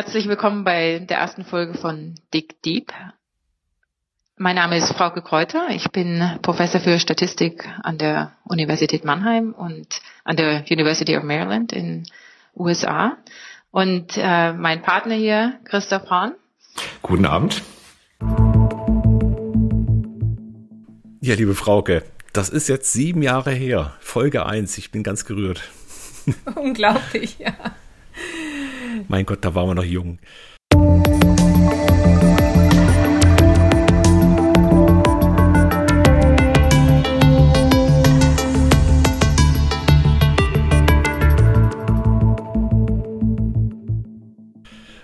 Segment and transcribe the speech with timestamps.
[0.00, 2.90] herzlich willkommen bei der ersten Folge von Dig Deep.
[4.38, 5.68] Mein Name ist Frauke Kräuter.
[5.68, 11.74] Ich bin Professor für Statistik an der Universität Mannheim und an der University of Maryland
[11.74, 12.04] in
[12.56, 13.18] USA.
[13.72, 16.32] Und äh, mein Partner hier, Christoph Hahn.
[17.02, 17.60] Guten Abend.
[21.20, 23.92] Ja, liebe Frauke, das ist jetzt sieben Jahre her.
[24.00, 24.78] Folge eins.
[24.78, 25.68] Ich bin ganz gerührt.
[26.54, 27.52] Unglaublich, ja.
[29.10, 30.20] Mein Gott, da waren wir noch jung.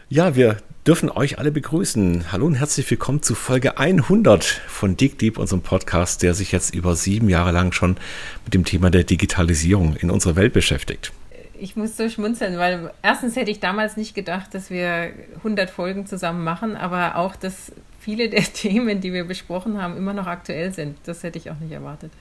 [0.08, 2.30] Ja, wir dürfen euch alle begrüßen.
[2.30, 6.76] Hallo und herzlich willkommen zu Folge 100 von Dig Deep, unserem Podcast, der sich jetzt
[6.76, 7.96] über sieben Jahre lang schon
[8.44, 11.12] mit dem Thema der Digitalisierung in unserer Welt beschäftigt.
[11.58, 16.06] Ich muss so schmunzeln, weil erstens hätte ich damals nicht gedacht, dass wir 100 Folgen
[16.06, 20.72] zusammen machen, aber auch, dass viele der Themen, die wir besprochen haben, immer noch aktuell
[20.72, 20.98] sind.
[21.04, 22.12] Das hätte ich auch nicht erwartet.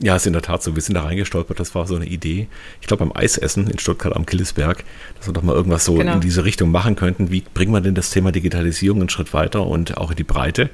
[0.00, 0.74] Ja, ist in der Tat so.
[0.74, 1.60] Wir sind da reingestolpert.
[1.60, 2.48] Das war so eine Idee.
[2.80, 4.84] Ich glaube, beim Eisessen in Stuttgart am Killesberg,
[5.16, 6.14] dass wir doch mal irgendwas so genau.
[6.14, 7.30] in diese Richtung machen könnten.
[7.30, 10.70] Wie bringen wir denn das Thema Digitalisierung einen Schritt weiter und auch in die Breite?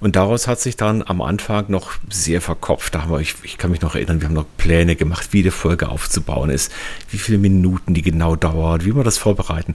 [0.00, 2.94] Und daraus hat sich dann am Anfang noch sehr verkopft.
[2.94, 5.42] Da haben wir, ich, ich kann mich noch erinnern, wir haben noch Pläne gemacht, wie
[5.42, 6.70] die Folge aufzubauen ist,
[7.10, 9.74] wie viele Minuten die genau dauert, wie wir das vorbereiten.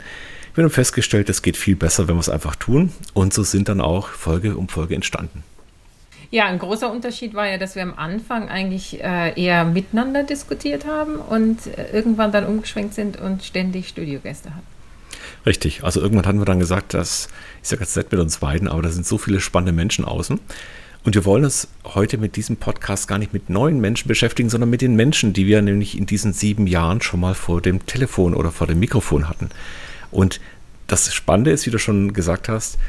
[0.56, 2.92] Wir haben festgestellt, es geht viel besser, wenn wir es einfach tun.
[3.14, 5.44] Und so sind dann auch Folge um Folge entstanden.
[6.34, 10.84] Ja, ein großer Unterschied war ja, dass wir am Anfang eigentlich äh, eher miteinander diskutiert
[10.84, 14.66] haben und äh, irgendwann dann umgeschwenkt sind und ständig Studiogäste hatten.
[15.46, 17.30] Richtig, also irgendwann hatten wir dann gesagt, dass,
[17.62, 20.40] ich sage jetzt nicht mit uns beiden, aber da sind so viele spannende Menschen außen.
[21.04, 24.72] Und wir wollen uns heute mit diesem Podcast gar nicht mit neuen Menschen beschäftigen, sondern
[24.72, 28.34] mit den Menschen, die wir nämlich in diesen sieben Jahren schon mal vor dem Telefon
[28.34, 29.50] oder vor dem Mikrofon hatten.
[30.10, 30.42] Und
[30.88, 32.80] das Spannende ist, wie du schon gesagt hast,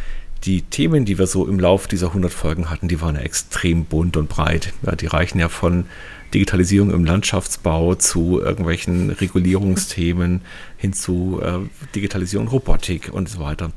[0.45, 4.17] die Themen, die wir so im Lauf dieser 100 Folgen hatten, die waren extrem bunt
[4.17, 4.73] und breit.
[4.83, 5.87] Ja, die reichen ja von
[6.35, 10.43] Digitalisierung im Landschaftsbau zu irgendwelchen Regulierungsthemen
[10.77, 11.61] hin zu äh,
[11.95, 13.73] Digitalisierung, Robotik und so weiter.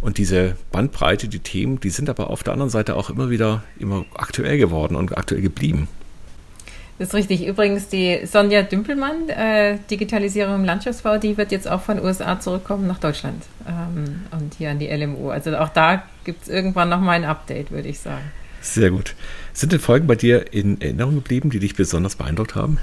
[0.00, 3.64] Und diese Bandbreite, die Themen, die sind aber auf der anderen Seite auch immer wieder
[3.78, 5.88] immer aktuell geworden und aktuell geblieben.
[6.98, 7.46] Das ist richtig.
[7.46, 12.86] Übrigens, die Sonja Dümpelmann, äh, Digitalisierung im Landschaftsbau, die wird jetzt auch von USA zurückkommen
[12.86, 15.30] nach Deutschland ähm, und hier an die LMU.
[15.30, 18.30] Also auch da gibt es irgendwann nochmal ein Update, würde ich sagen.
[18.60, 19.14] Sehr gut.
[19.52, 22.78] Sind denn Folgen bei dir in Erinnerung geblieben, die dich besonders beeindruckt haben?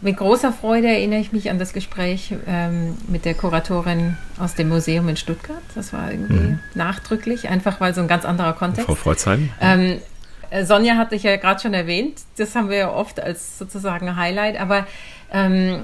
[0.00, 4.68] Mit großer Freude erinnere ich mich an das Gespräch ähm, mit der Kuratorin aus dem
[4.68, 5.62] Museum in Stuttgart.
[5.74, 6.58] Das war irgendwie mhm.
[6.74, 8.86] nachdrücklich, einfach weil so ein ganz anderer Kontext.
[8.86, 9.48] Frau Freuzheim.
[9.60, 9.98] Ähm, äh,
[10.62, 14.60] Sonja hatte ich ja gerade schon erwähnt, das haben wir ja oft als sozusagen Highlight,
[14.60, 14.86] aber
[15.32, 15.82] ähm,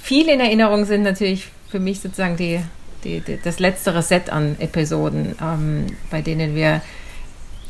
[0.00, 2.60] viel in Erinnerung sind natürlich für mich sozusagen die,
[3.04, 6.82] die, die das letztere Set an Episoden, ähm, bei denen wir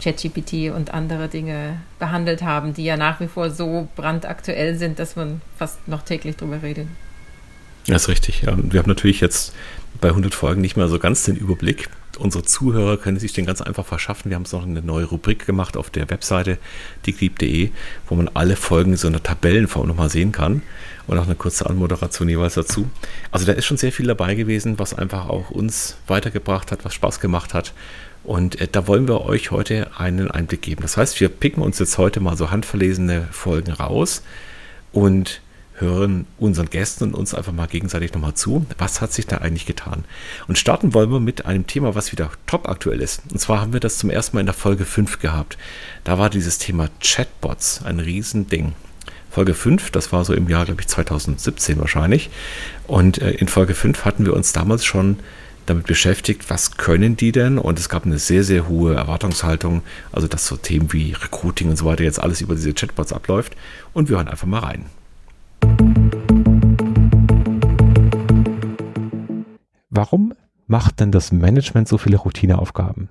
[0.03, 5.15] ChatGPT und andere Dinge behandelt haben, die ja nach wie vor so brandaktuell sind, dass
[5.15, 6.89] man fast noch täglich drüber redet.
[7.87, 8.43] Das ist richtig.
[8.43, 8.57] Ja.
[8.57, 9.55] Wir haben natürlich jetzt
[10.01, 11.89] bei 100 Folgen nicht mehr so ganz den Überblick
[12.19, 14.31] unsere Zuhörer können sich den ganz einfach verschaffen.
[14.31, 16.59] Wir haben es noch eine neue Rubrik gemacht auf der Webseite
[17.07, 17.71] diglieb.de,
[18.09, 20.63] wo man alle Folgen in so einer Tabellenform nochmal sehen kann
[21.07, 22.89] und auch eine kurze Anmoderation jeweils dazu.
[23.31, 26.95] Also da ist schon sehr viel dabei gewesen, was einfach auch uns weitergebracht hat, was
[26.95, 27.73] Spaß gemacht hat.
[28.25, 30.83] Und äh, da wollen wir euch heute einen Einblick geben.
[30.83, 34.23] Das heißt, wir picken uns jetzt heute mal so handverlesene Folgen raus
[34.93, 35.41] und
[35.83, 38.65] hören unseren Gästen und uns einfach mal gegenseitig nochmal zu.
[38.79, 40.05] Was hat sich da eigentlich getan?
[40.49, 43.23] Und starten wollen wir mit einem Thema, was wieder top aktuell ist.
[43.31, 45.59] Und zwar haben wir das zum ersten Mal in der Folge 5 gehabt.
[46.05, 48.73] Da war dieses Thema Chatbots ein Riesending.
[49.31, 52.31] Folge 5, das war so im Jahr, glaube ich, 2017 wahrscheinlich.
[52.87, 55.19] Und äh, in Folge 5 hatten wir uns damals schon
[55.67, 57.59] damit beschäftigt, was können die denn?
[57.59, 61.77] Und es gab eine sehr, sehr hohe Erwartungshaltung, also dass so Themen wie Recruiting und
[61.77, 63.57] so weiter jetzt alles über diese Chatbots abläuft.
[63.93, 64.87] Und wir hören einfach mal rein.
[69.91, 70.33] Warum
[70.67, 73.11] macht denn das Management so viele Routineaufgaben?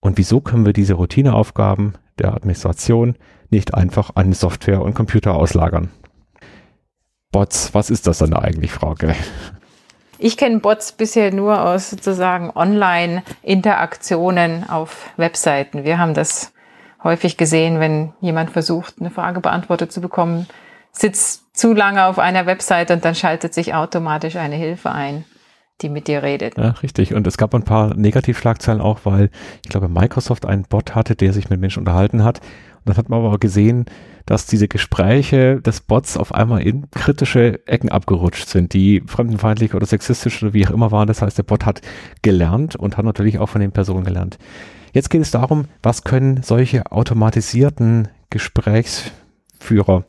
[0.00, 3.16] Und wieso können wir diese Routineaufgaben der Administration
[3.50, 5.90] nicht einfach an Software und Computer auslagern?
[7.32, 9.16] Bots, was ist das dann eigentlich, Frauke?
[10.18, 15.82] Ich kenne Bots bisher nur aus sozusagen Online-Interaktionen auf Webseiten.
[15.84, 16.52] Wir haben das
[17.02, 20.46] häufig gesehen, wenn jemand versucht, eine Frage beantwortet zu bekommen,
[20.94, 25.24] sitzt zu lange auf einer Website und dann schaltet sich automatisch eine Hilfe ein
[25.80, 26.56] die mit dir redet.
[26.56, 27.14] Ja, richtig.
[27.14, 29.30] Und es gab ein paar Negativschlagzeilen auch, weil
[29.64, 32.40] ich glaube, Microsoft einen Bot hatte, der sich mit Menschen unterhalten hat.
[32.84, 33.86] dann hat man aber gesehen,
[34.26, 39.86] dass diese Gespräche des Bots auf einmal in kritische Ecken abgerutscht sind, die fremdenfeindlich oder
[39.86, 41.08] sexistisch oder wie auch immer waren.
[41.08, 41.80] Das heißt, der Bot hat
[42.22, 44.38] gelernt und hat natürlich auch von den Personen gelernt.
[44.92, 48.08] Jetzt geht es darum, was können solche automatisierten
[49.64, 50.04] Gesprächsführer,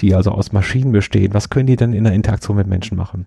[0.00, 3.26] die also aus Maschinen bestehen, was können die denn in der Interaktion mit Menschen machen?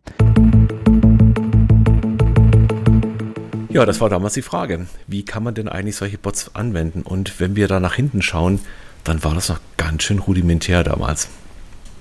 [3.70, 4.88] Ja, das war damals die Frage.
[5.08, 7.02] Wie kann man denn eigentlich solche Bots anwenden?
[7.02, 8.60] Und wenn wir da nach hinten schauen,
[9.04, 11.28] dann war das noch ganz schön rudimentär damals.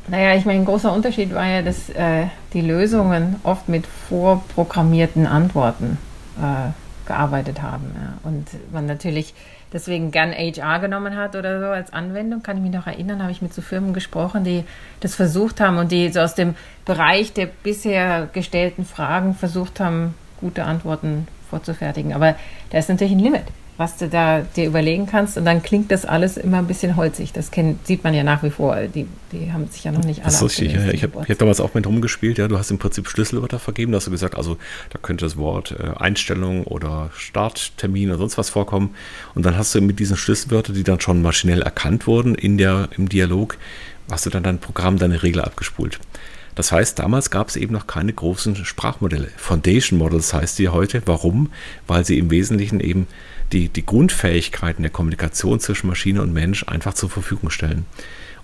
[0.09, 5.27] Naja, ich meine, ein großer Unterschied war ja, dass äh, die Lösungen oft mit vorprogrammierten
[5.27, 5.97] Antworten
[6.39, 6.73] äh,
[7.07, 7.93] gearbeitet haben.
[7.95, 8.19] Ja.
[8.29, 9.35] Und man natürlich
[9.73, 12.43] deswegen gern HR genommen hat oder so als Anwendung.
[12.43, 14.65] Kann ich mich noch erinnern, habe ich mit so Firmen gesprochen, die
[15.01, 16.55] das versucht haben und die so aus dem
[16.85, 22.13] Bereich der bisher gestellten Fragen versucht haben, gute Antworten vorzufertigen.
[22.13, 22.35] Aber
[22.71, 23.45] da ist natürlich ein Limit
[23.79, 25.39] was du da dir überlegen kannst.
[25.39, 27.33] Und dann klingt das alles immer ein bisschen holzig.
[27.33, 28.77] Das kennt, sieht man ja nach wie vor.
[28.83, 30.27] Die, die haben sich ja noch nicht alle.
[30.27, 30.75] Das ist richtig.
[30.75, 32.39] Ja, ich habe hab damals auch mit rumgespielt.
[32.39, 33.93] Ja, du hast im Prinzip Schlüsselwörter vergeben.
[33.93, 34.59] Da hast du gesagt, also
[34.91, 38.95] da könnte das Wort äh, Einstellung oder Starttermin oder sonst was vorkommen.
[39.35, 42.89] Und dann hast du mit diesen Schlüsselwörtern, die dann schon maschinell erkannt wurden in der,
[42.97, 43.57] im Dialog,
[44.11, 45.99] hast du dann dein Programm, deine Regel abgespult.
[46.55, 49.29] Das heißt, damals gab es eben noch keine großen Sprachmodelle.
[49.37, 51.03] Foundation Models heißt die heute.
[51.07, 51.51] Warum?
[51.87, 53.07] Weil sie im Wesentlichen eben
[53.53, 57.85] die, die Grundfähigkeiten der Kommunikation zwischen Maschine und Mensch einfach zur Verfügung stellen.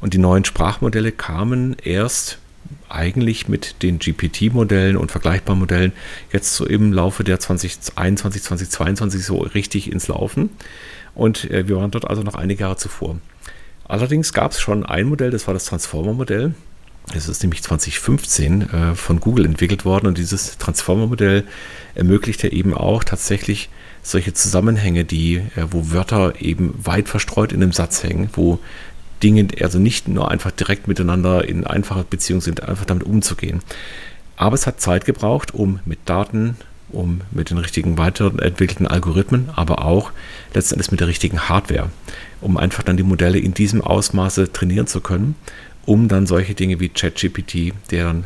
[0.00, 2.38] Und die neuen Sprachmodelle kamen erst
[2.88, 5.92] eigentlich mit den GPT-Modellen und vergleichbaren Modellen
[6.32, 10.50] jetzt so im Laufe der 2021, 2022 so richtig ins Laufen.
[11.14, 13.18] Und äh, wir waren dort also noch einige Jahre zuvor.
[13.86, 16.54] Allerdings gab es schon ein Modell, das war das Transformer-Modell.
[17.14, 21.44] Es ist nämlich 2015 äh, von Google entwickelt worden und dieses Transformer-Modell
[21.94, 23.70] ermöglichte eben auch tatsächlich
[24.10, 28.58] solche Zusammenhänge, die, äh, wo Wörter eben weit verstreut in einem Satz hängen, wo
[29.22, 33.60] Dinge also nicht nur einfach direkt miteinander in einfacher Beziehung sind, einfach damit umzugehen.
[34.36, 36.56] Aber es hat Zeit gebraucht, um mit Daten,
[36.90, 40.12] um mit den richtigen weiterentwickelten Algorithmen, aber auch
[40.54, 41.90] letztendlich mit der richtigen Hardware,
[42.40, 45.34] um einfach dann die Modelle in diesem Ausmaße trainieren zu können,
[45.84, 48.24] um dann solche Dinge wie ChatGPT, der dann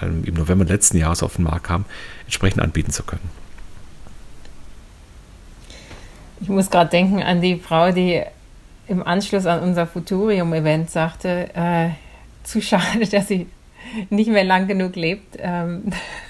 [0.00, 1.84] äh, im November letzten Jahres auf den Markt kam,
[2.24, 3.41] entsprechend anbieten zu können.
[6.42, 8.20] Ich muss gerade denken an die Frau, die
[8.88, 11.90] im Anschluss an unser Futurium-Event sagte, äh,
[12.42, 13.46] zu schade, dass sie
[14.10, 15.84] nicht mehr lang genug lebt, ähm,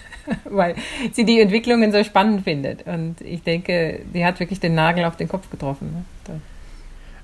[0.44, 0.74] weil
[1.12, 2.86] sie die Entwicklungen so spannend findet.
[2.86, 6.04] Und ich denke, die hat wirklich den Nagel auf den Kopf getroffen.
[6.28, 6.40] Ne?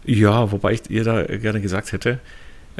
[0.04, 2.18] Ja, wobei ich ihr da gerne gesagt hätte,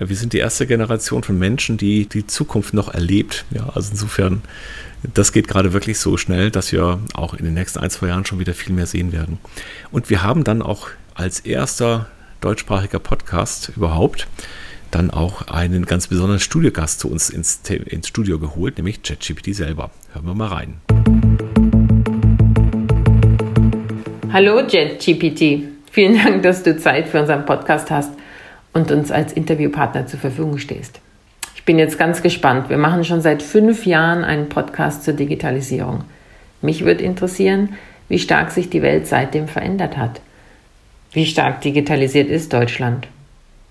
[0.00, 3.44] wir sind die erste Generation von Menschen, die die Zukunft noch erlebt.
[3.50, 4.42] Ja, also insofern,
[5.14, 8.24] das geht gerade wirklich so schnell, dass wir auch in den nächsten ein, zwei Jahren
[8.24, 9.38] schon wieder viel mehr sehen werden.
[9.90, 12.06] Und wir haben dann auch als erster
[12.40, 14.28] deutschsprachiger Podcast überhaupt
[14.90, 19.90] dann auch einen ganz besonderen Studiogast zu uns ins, ins Studio geholt, nämlich ChatGPT selber.
[20.14, 20.80] Hören wir mal rein.
[24.32, 25.68] Hallo ChatGPT.
[25.90, 28.12] Vielen Dank, dass du Zeit für unseren Podcast hast
[28.78, 31.00] und uns als Interviewpartner zur Verfügung stehst.
[31.54, 32.70] Ich bin jetzt ganz gespannt.
[32.70, 36.04] Wir machen schon seit fünf Jahren einen Podcast zur Digitalisierung.
[36.62, 37.74] Mich würde interessieren,
[38.08, 40.20] wie stark sich die Welt seitdem verändert hat.
[41.12, 43.08] Wie stark digitalisiert ist Deutschland?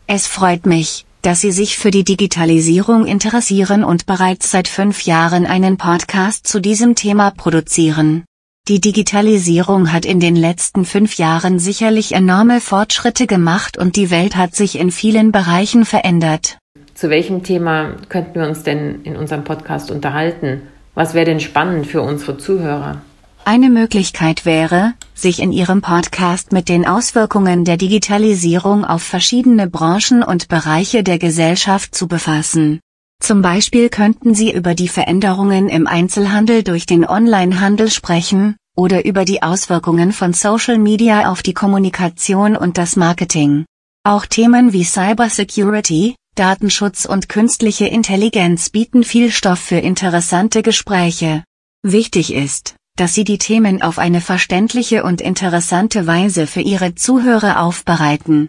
[0.06, 5.46] Es freut mich, dass Sie sich für die Digitalisierung interessieren und bereits seit fünf Jahren
[5.46, 8.26] einen Podcast zu diesem Thema produzieren.
[8.68, 14.36] Die Digitalisierung hat in den letzten fünf Jahren sicherlich enorme Fortschritte gemacht und die Welt
[14.36, 16.58] hat sich in vielen Bereichen verändert.
[16.94, 20.64] Zu welchem Thema könnten wir uns denn in unserem Podcast unterhalten?
[20.96, 23.02] Was wäre denn spannend für unsere Zuhörer?
[23.46, 30.24] Eine Möglichkeit wäre, sich in Ihrem Podcast mit den Auswirkungen der Digitalisierung auf verschiedene Branchen
[30.24, 32.82] und Bereiche der Gesellschaft zu befassen.
[33.20, 39.26] Zum Beispiel könnten Sie über die Veränderungen im Einzelhandel durch den Onlinehandel sprechen, oder über
[39.26, 43.66] die Auswirkungen von Social Media auf die Kommunikation und das Marketing.
[44.04, 51.44] Auch Themen wie Cybersecurity, Datenschutz und künstliche Intelligenz bieten viel Stoff für interessante Gespräche.
[51.84, 57.62] Wichtig ist, dass Sie die Themen auf eine verständliche und interessante Weise für Ihre Zuhörer
[57.62, 58.48] aufbereiten.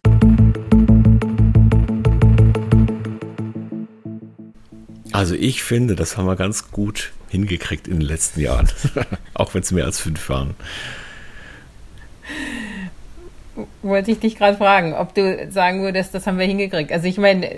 [5.13, 8.69] Also ich finde, das haben wir ganz gut hingekriegt in den letzten Jahren.
[9.35, 10.55] Auch wenn es mehr als fünf waren.
[13.83, 16.93] Wollte ich dich gerade fragen, ob du sagen würdest, das haben wir hingekriegt.
[16.93, 17.51] Also ich meine,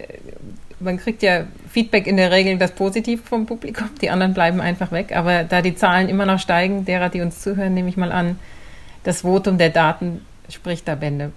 [0.78, 4.92] man kriegt ja Feedback in der Regel das Positiv vom Publikum, die anderen bleiben einfach
[4.92, 5.14] weg.
[5.14, 8.38] Aber da die Zahlen immer noch steigen, derer, die uns zuhören, nehme ich mal an,
[9.04, 11.32] das Votum der Daten spricht da Bände.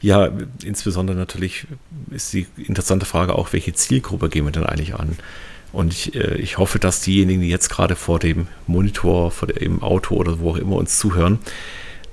[0.00, 0.30] Ja,
[0.62, 1.66] insbesondere natürlich
[2.10, 5.16] ist die interessante Frage auch, welche Zielgruppe gehen wir denn eigentlich an?
[5.72, 9.82] Und ich, äh, ich hoffe, dass diejenigen, die jetzt gerade vor dem Monitor, vor dem
[9.82, 11.38] Auto oder wo auch immer uns zuhören,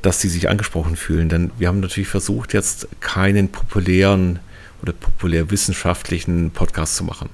[0.02, 1.30] dass sie sich angesprochen fühlen.
[1.30, 4.40] Denn wir haben natürlich versucht, jetzt keinen populären
[4.82, 7.30] oder populär wissenschaftlichen Podcast zu machen.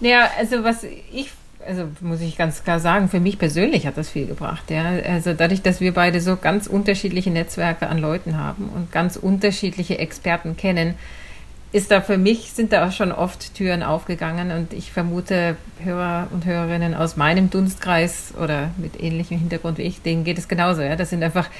[0.00, 1.30] Naja, also was ich
[1.66, 4.70] also muss ich ganz klar sagen, für mich persönlich hat das viel gebracht.
[4.70, 4.84] Ja.
[5.08, 9.98] Also dadurch, dass wir beide so ganz unterschiedliche Netzwerke an Leuten haben und ganz unterschiedliche
[9.98, 10.94] Experten kennen,
[11.72, 16.28] ist da für mich, sind da auch schon oft Türen aufgegangen und ich vermute, Hörer
[16.32, 20.82] und Hörerinnen aus meinem Dunstkreis oder mit ähnlichem Hintergrund wie ich, denen geht es genauso.
[20.82, 20.96] Ja.
[20.96, 21.50] Das sind einfach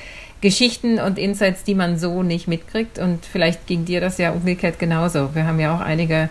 [0.40, 4.78] Geschichten und Insights, die man so nicht mitkriegt und vielleicht ging dir das ja umgekehrt
[4.78, 5.34] genauso.
[5.34, 6.28] Wir haben ja auch einige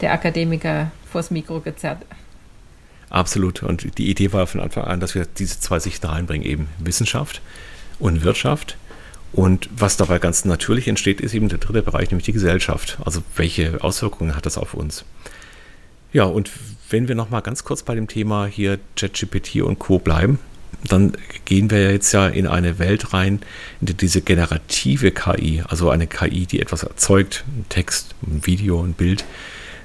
[0.00, 1.98] der Akademiker vors Mikro gezerrt.
[3.10, 3.62] Absolut.
[3.62, 7.40] Und die Idee war von Anfang an, dass wir diese zwei Sichten reinbringen, eben Wissenschaft
[7.98, 8.76] und Wirtschaft.
[9.32, 12.98] Und was dabei ganz natürlich entsteht, ist eben der dritte Bereich, nämlich die Gesellschaft.
[13.04, 15.04] Also welche Auswirkungen hat das auf uns?
[16.12, 16.50] Ja, und
[16.88, 19.98] wenn wir nochmal ganz kurz bei dem Thema hier ChatGPT und Co.
[19.98, 20.38] bleiben,
[20.86, 21.12] dann
[21.44, 23.40] gehen wir jetzt ja in eine Welt rein,
[23.80, 28.82] in der diese generative KI, also eine KI, die etwas erzeugt, ein Text, ein Video,
[28.82, 29.24] ein Bild,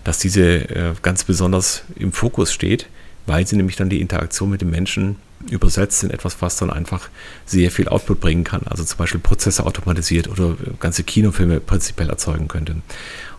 [0.04, 2.88] dass diese äh, ganz besonders im Fokus steht
[3.26, 5.18] weil sie nämlich dann die Interaktion mit dem Menschen
[5.50, 7.10] übersetzt in etwas, was dann einfach
[7.46, 8.62] sehr viel Output bringen kann.
[8.66, 12.78] Also zum Beispiel Prozesse automatisiert oder ganze Kinofilme prinzipiell erzeugen könnte.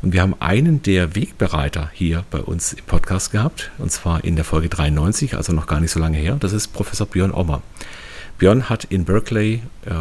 [0.02, 4.36] Und wir haben einen der Wegbereiter hier bei uns im Podcast gehabt, und zwar in
[4.36, 6.36] der Folge 93, also noch gar nicht so lange her.
[6.38, 7.62] Das ist Professor Björn Ommer.
[8.38, 9.94] Björn hat in Berkeley äh,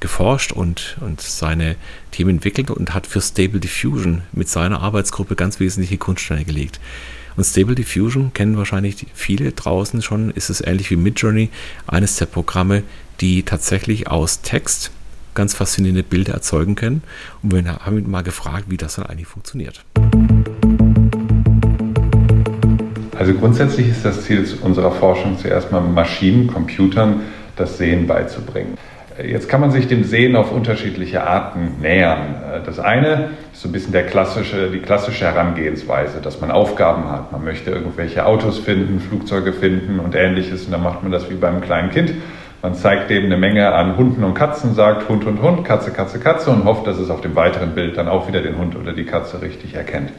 [0.00, 1.76] geforscht und, und seine
[2.10, 6.80] Themen entwickelt und hat für Stable Diffusion mit seiner Arbeitsgruppe ganz wesentliche Grundsteine gelegt.
[7.36, 11.50] Und Stable Diffusion kennen wahrscheinlich viele draußen schon, ist es ähnlich wie Midjourney,
[11.86, 12.82] eines der Programme,
[13.20, 14.90] die tatsächlich aus Text
[15.34, 17.02] ganz faszinierende Bilder erzeugen können.
[17.42, 19.84] Und wir haben ihn mal gefragt, wie das dann eigentlich funktioniert.
[23.18, 27.20] Also grundsätzlich ist das Ziel unserer Forschung zuerst mal Maschinen, Computern
[27.56, 28.76] das Sehen beizubringen.
[29.24, 32.34] Jetzt kann man sich dem Sehen auf unterschiedliche Arten nähern.
[32.64, 37.30] Das eine ist so ein bisschen der klassische, die klassische Herangehensweise, dass man Aufgaben hat.
[37.30, 40.64] Man möchte irgendwelche Autos finden, Flugzeuge finden und ähnliches.
[40.64, 42.12] Und dann macht man das wie beim kleinen Kind.
[42.62, 46.18] Man zeigt dem eine Menge an Hunden und Katzen, sagt Hund und Hund, Katze, Katze,
[46.18, 48.92] Katze und hofft, dass es auf dem weiteren Bild dann auch wieder den Hund oder
[48.92, 50.12] die Katze richtig erkennt.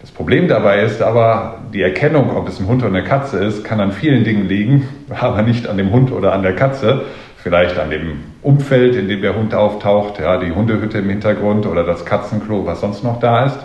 [0.00, 3.64] Das Problem dabei ist aber, die Erkennung, ob es ein Hund oder eine Katze ist,
[3.64, 7.06] kann an vielen Dingen liegen, aber nicht an dem Hund oder an der Katze,
[7.46, 11.84] vielleicht an dem Umfeld, in dem der Hund auftaucht, ja, die Hundehütte im Hintergrund oder
[11.84, 13.58] das Katzenklo, was sonst noch da ist.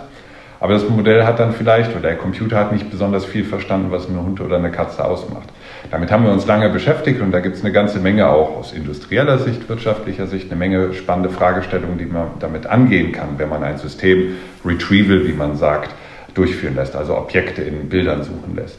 [0.60, 4.08] Aber das Modell hat dann vielleicht, oder der Computer hat nicht besonders viel verstanden, was
[4.08, 5.48] ein Hund oder eine Katze ausmacht.
[5.90, 8.72] Damit haben wir uns lange beschäftigt und da gibt es eine ganze Menge auch aus
[8.72, 13.64] industrieller Sicht, wirtschaftlicher Sicht, eine Menge spannende Fragestellungen, die man damit angehen kann, wenn man
[13.64, 15.90] ein System Retrieval, wie man sagt,
[16.34, 18.78] durchführen lässt, also Objekte in Bildern suchen lässt.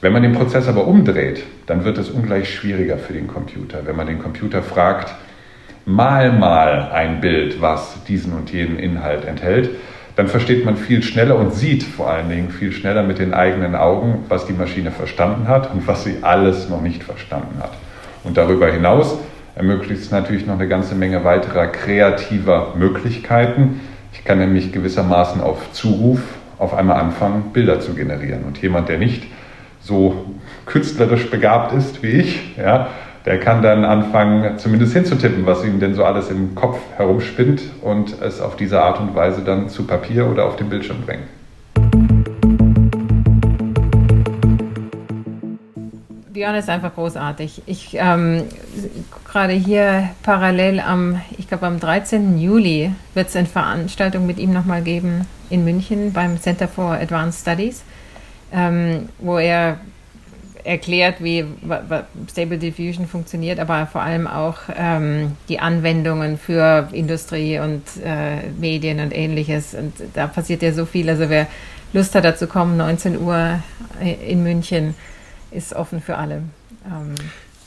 [0.00, 3.80] Wenn man den Prozess aber umdreht, dann wird es ungleich schwieriger für den Computer.
[3.84, 5.12] Wenn man den Computer fragt,
[5.86, 9.70] mal mal ein Bild, was diesen und jenen Inhalt enthält,
[10.14, 13.74] dann versteht man viel schneller und sieht vor allen Dingen viel schneller mit den eigenen
[13.74, 17.72] Augen, was die Maschine verstanden hat und was sie alles noch nicht verstanden hat.
[18.22, 19.18] Und darüber hinaus
[19.56, 23.80] ermöglicht es natürlich noch eine ganze Menge weiterer kreativer Möglichkeiten.
[24.12, 26.20] Ich kann nämlich gewissermaßen auf Zuruf
[26.58, 28.44] auf einmal anfangen, Bilder zu generieren.
[28.44, 29.24] Und jemand, der nicht
[29.88, 30.26] so
[30.66, 32.88] künstlerisch begabt ist wie ich, ja,
[33.24, 38.20] der kann dann anfangen, zumindest hinzutippen, was ihm denn so alles im Kopf herumspinnt und
[38.20, 41.22] es auf diese Art und Weise dann zu Papier oder auf den Bildschirm bringen.
[46.34, 47.62] Björn ist einfach großartig.
[47.64, 48.42] Ich ähm,
[49.24, 52.38] gerade hier parallel am, ich glaube am 13.
[52.38, 57.40] Juli wird es eine Veranstaltung mit ihm nochmal geben in München beim Center for Advanced
[57.40, 57.82] Studies
[58.52, 59.78] ähm, wo er
[60.64, 61.44] erklärt, wie
[62.30, 69.00] Stable Diffusion funktioniert, aber vor allem auch ähm, die Anwendungen für Industrie und äh, Medien
[69.00, 69.74] und ähnliches.
[69.74, 71.08] Und da passiert ja so viel.
[71.08, 71.46] Also wer
[71.92, 73.60] Lust hat, dazu kommen, 19 Uhr
[74.26, 74.94] in München,
[75.50, 76.42] ist offen für alle.
[76.86, 77.14] Ähm,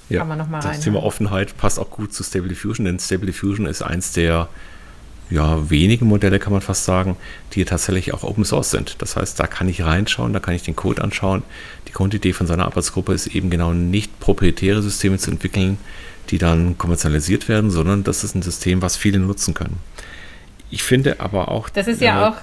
[0.09, 0.81] ja, kann man noch mal das rein.
[0.81, 4.47] Thema Offenheit passt auch gut zu Stable Diffusion, denn Stable Diffusion ist eins der
[5.31, 7.15] ja, wenige Modelle kann man fast sagen,
[7.53, 9.01] die tatsächlich auch Open Source sind.
[9.01, 11.43] Das heißt, da kann ich reinschauen, da kann ich den Code anschauen.
[11.87, 15.77] Die Grundidee von seiner Arbeitsgruppe ist eben genau nicht proprietäre Systeme zu entwickeln,
[16.29, 19.77] die dann kommerzialisiert werden, sondern das ist ein System, was viele nutzen können.
[20.69, 21.69] Ich finde aber auch.
[21.69, 22.37] Das ist ja äh, auch.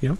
[0.00, 0.16] Ja.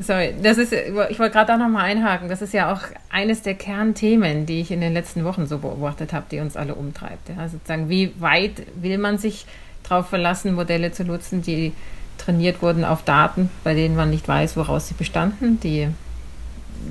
[0.00, 2.28] Sorry, das ist, ich wollte gerade da nochmal einhaken.
[2.28, 6.12] Das ist ja auch eines der Kernthemen, die ich in den letzten Wochen so beobachtet
[6.12, 7.28] habe, die uns alle umtreibt.
[7.28, 9.46] Ja, sozusagen, wie weit will man sich
[9.90, 11.72] darauf verlassen, Modelle zu nutzen, die
[12.18, 15.88] trainiert wurden auf Daten, bei denen man nicht weiß, woraus sie bestanden, die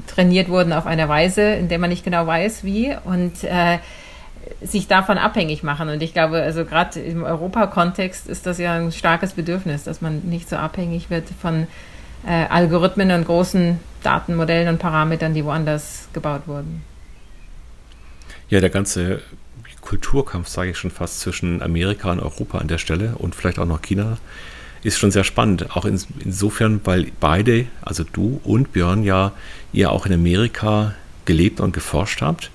[0.07, 3.79] trainiert wurden auf eine Weise, in der man nicht genau weiß, wie und äh,
[4.61, 5.89] sich davon abhängig machen.
[5.89, 10.21] Und ich glaube, also gerade im Europakontext ist das ja ein starkes Bedürfnis, dass man
[10.21, 11.67] nicht so abhängig wird von
[12.27, 16.83] äh, Algorithmen und großen Datenmodellen und Parametern, die woanders gebaut wurden.
[18.49, 19.21] Ja, der ganze
[19.81, 23.65] Kulturkampf, sage ich schon fast, zwischen Amerika und Europa an der Stelle und vielleicht auch
[23.65, 24.17] noch China,
[24.83, 25.75] ist schon sehr spannend.
[25.75, 29.33] Auch in, insofern, weil beide, also du und Björn, ja
[29.73, 30.95] ihr auch in Amerika
[31.25, 32.49] gelebt und geforscht habt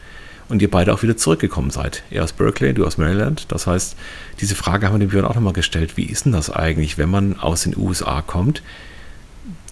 [0.48, 2.02] und ihr beide auch wieder zurückgekommen seid.
[2.10, 3.46] Er aus Berkeley, du aus Maryland.
[3.52, 3.96] Das heißt,
[4.40, 5.96] diese Frage haben wir dem Björn auch nochmal gestellt.
[5.96, 8.62] Wie ist denn das eigentlich, wenn man aus den USA kommt?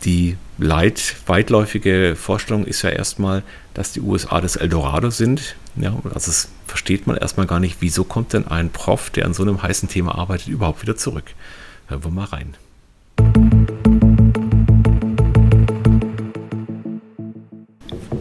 [0.05, 5.55] Die Leit, weitläufige Vorstellung ist ja erstmal, dass die USA das Eldorado sind.
[5.77, 7.77] Ja, also das versteht man erstmal gar nicht.
[7.79, 11.27] Wieso kommt denn ein Prof, der an so einem heißen Thema arbeitet, überhaupt wieder zurück?
[11.87, 12.57] Hören wir mal rein.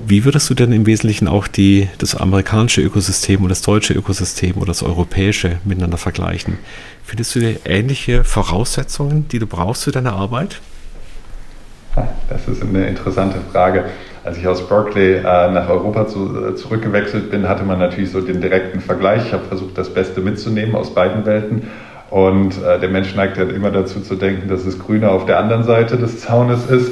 [0.06, 4.58] Wie würdest du denn im Wesentlichen auch die, das amerikanische Ökosystem und das deutsche Ökosystem
[4.58, 6.60] oder das europäische miteinander vergleichen?
[7.04, 10.62] Findest du ähnliche Voraussetzungen, die du brauchst für deine Arbeit?
[12.30, 13.86] Das ist eine interessante Frage.
[14.24, 18.22] Als ich aus Berkeley äh, nach Europa zu, äh, zurückgewechselt bin, hatte man natürlich so
[18.22, 19.28] den direkten Vergleich.
[19.28, 21.68] Ich habe versucht, das Beste mitzunehmen aus beiden Welten.
[22.10, 25.40] Und äh, der Mensch neigt ja immer dazu zu denken, dass es grüner auf der
[25.40, 26.92] anderen Seite des Zaunes ist.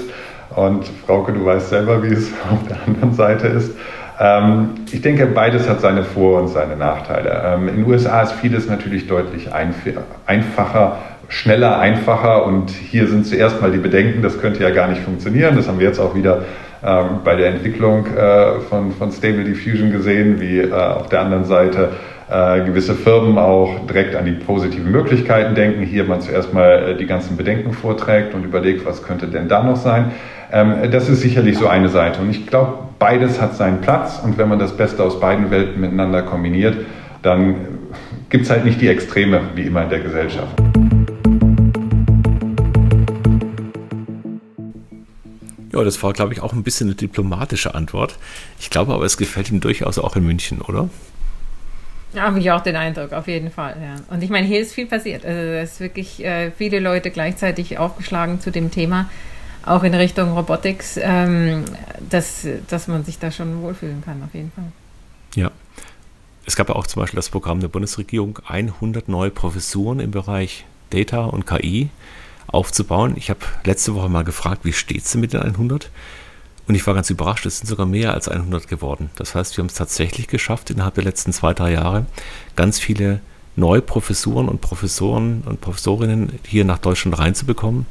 [0.56, 3.76] Und Frauke, du weißt selber, wie es auf der anderen Seite ist.
[4.20, 7.42] Ähm, ich denke, beides hat seine Vor- und seine Nachteile.
[7.46, 10.98] Ähm, in den USA ist vieles natürlich deutlich einfacher,
[11.30, 12.46] schneller, einfacher.
[12.46, 15.56] Und hier sind zuerst mal die Bedenken, das könnte ja gar nicht funktionieren.
[15.56, 16.44] Das haben wir jetzt auch wieder
[16.84, 21.46] ähm, bei der Entwicklung äh, von, von Stable Diffusion gesehen, wie äh, auf der anderen
[21.46, 21.90] Seite
[22.30, 25.84] äh, gewisse Firmen auch direkt an die positiven Möglichkeiten denken.
[25.84, 29.64] Hier man zuerst mal äh, die ganzen Bedenken vorträgt und überlegt, was könnte denn da
[29.64, 30.12] noch sein.
[30.52, 32.22] Ähm, das ist sicherlich so eine Seite.
[32.22, 34.22] Und ich glaube, beides hat seinen Platz.
[34.24, 36.76] Und wenn man das Beste aus beiden Welten miteinander kombiniert,
[37.22, 37.56] dann
[38.30, 40.69] gibt es halt nicht die Extreme wie immer in der Gesellschaft.
[45.80, 48.18] Ja, das war, glaube ich, auch ein bisschen eine diplomatische Antwort.
[48.60, 50.90] Ich glaube aber, es gefällt ihm durchaus auch in München, oder?
[52.14, 53.78] Ja, habe ich auch den Eindruck, auf jeden Fall.
[53.82, 54.14] Ja.
[54.14, 55.26] Und ich meine, hier ist viel passiert.
[55.26, 59.10] Also es ist wirklich äh, viele Leute gleichzeitig aufgeschlagen zu dem Thema,
[59.66, 61.66] auch in Richtung Robotics, ähm,
[62.10, 64.72] dass, dass man sich da schon wohlfühlen kann, auf jeden Fall.
[65.36, 65.52] Ja.
[66.46, 70.66] Es gab ja auch zum Beispiel das Programm der Bundesregierung, 100 neue Professuren im Bereich
[70.90, 71.90] Data und KI
[72.52, 73.14] aufzubauen.
[73.16, 75.90] Ich habe letzte Woche mal gefragt, wie steht es denn mit den 100?
[76.68, 79.10] Und ich war ganz überrascht, es sind sogar mehr als 100 geworden.
[79.16, 82.06] Das heißt, wir haben es tatsächlich geschafft, innerhalb der letzten zwei, drei Jahre
[82.56, 83.22] ganz viele
[83.56, 87.88] neue Professuren und Professoren und Professorinnen hier nach Deutschland reinzubekommen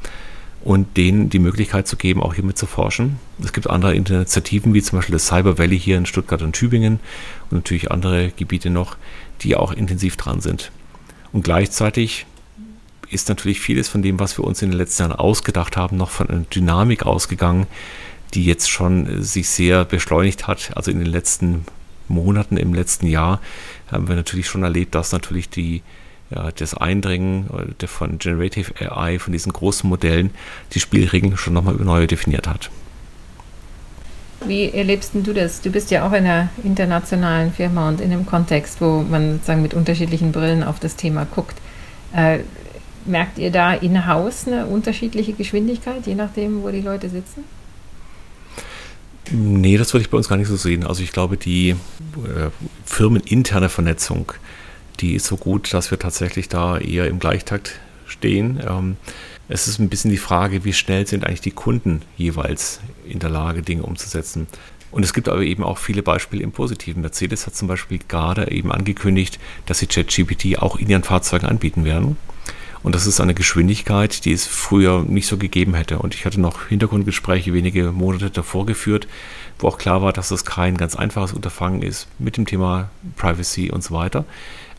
[0.62, 3.18] und denen die Möglichkeit zu geben, auch hiermit zu forschen.
[3.42, 7.00] Es gibt andere Initiativen, wie zum Beispiel das Cyber Valley hier in Stuttgart und Tübingen
[7.50, 8.96] und natürlich andere Gebiete noch,
[9.42, 10.70] die auch intensiv dran sind.
[11.32, 12.26] Und gleichzeitig
[13.10, 16.10] ist natürlich vieles von dem, was wir uns in den letzten Jahren ausgedacht haben, noch
[16.10, 17.66] von einer Dynamik ausgegangen,
[18.34, 20.70] die jetzt schon äh, sich sehr beschleunigt hat.
[20.74, 21.64] Also in den letzten
[22.08, 23.40] Monaten, im letzten Jahr
[23.90, 25.82] haben wir natürlich schon erlebt, dass natürlich die,
[26.30, 27.48] ja, das Eindringen
[27.80, 30.30] äh, von Generative AI, von diesen großen Modellen,
[30.72, 32.70] die Spielregeln schon nochmal neu definiert hat.
[34.46, 35.60] Wie erlebst du das?
[35.62, 39.62] Du bist ja auch in einer internationalen Firma und in einem Kontext, wo man sozusagen
[39.62, 41.56] mit unterschiedlichen Brillen auf das Thema guckt.
[43.08, 47.44] Merkt ihr da in-house eine unterschiedliche Geschwindigkeit, je nachdem, wo die Leute sitzen?
[49.30, 50.86] Nee, das würde ich bei uns gar nicht so sehen.
[50.86, 52.50] Also ich glaube, die äh,
[52.84, 54.32] firmeninterne Vernetzung,
[55.00, 58.62] die ist so gut, dass wir tatsächlich da eher im Gleichtakt stehen.
[58.66, 58.96] Ähm,
[59.48, 63.30] es ist ein bisschen die Frage, wie schnell sind eigentlich die Kunden jeweils in der
[63.30, 64.46] Lage, Dinge umzusetzen.
[64.90, 67.02] Und es gibt aber eben auch viele Beispiele im Positiven.
[67.02, 71.84] Mercedes hat zum Beispiel gerade eben angekündigt, dass sie ChatGPT auch in ihren Fahrzeugen anbieten
[71.84, 72.16] werden.
[72.82, 75.98] Und das ist eine Geschwindigkeit, die es früher nicht so gegeben hätte.
[75.98, 79.08] Und ich hatte noch Hintergrundgespräche wenige Monate davor geführt,
[79.58, 83.70] wo auch klar war, dass das kein ganz einfaches Unterfangen ist mit dem Thema Privacy
[83.70, 84.24] und so weiter.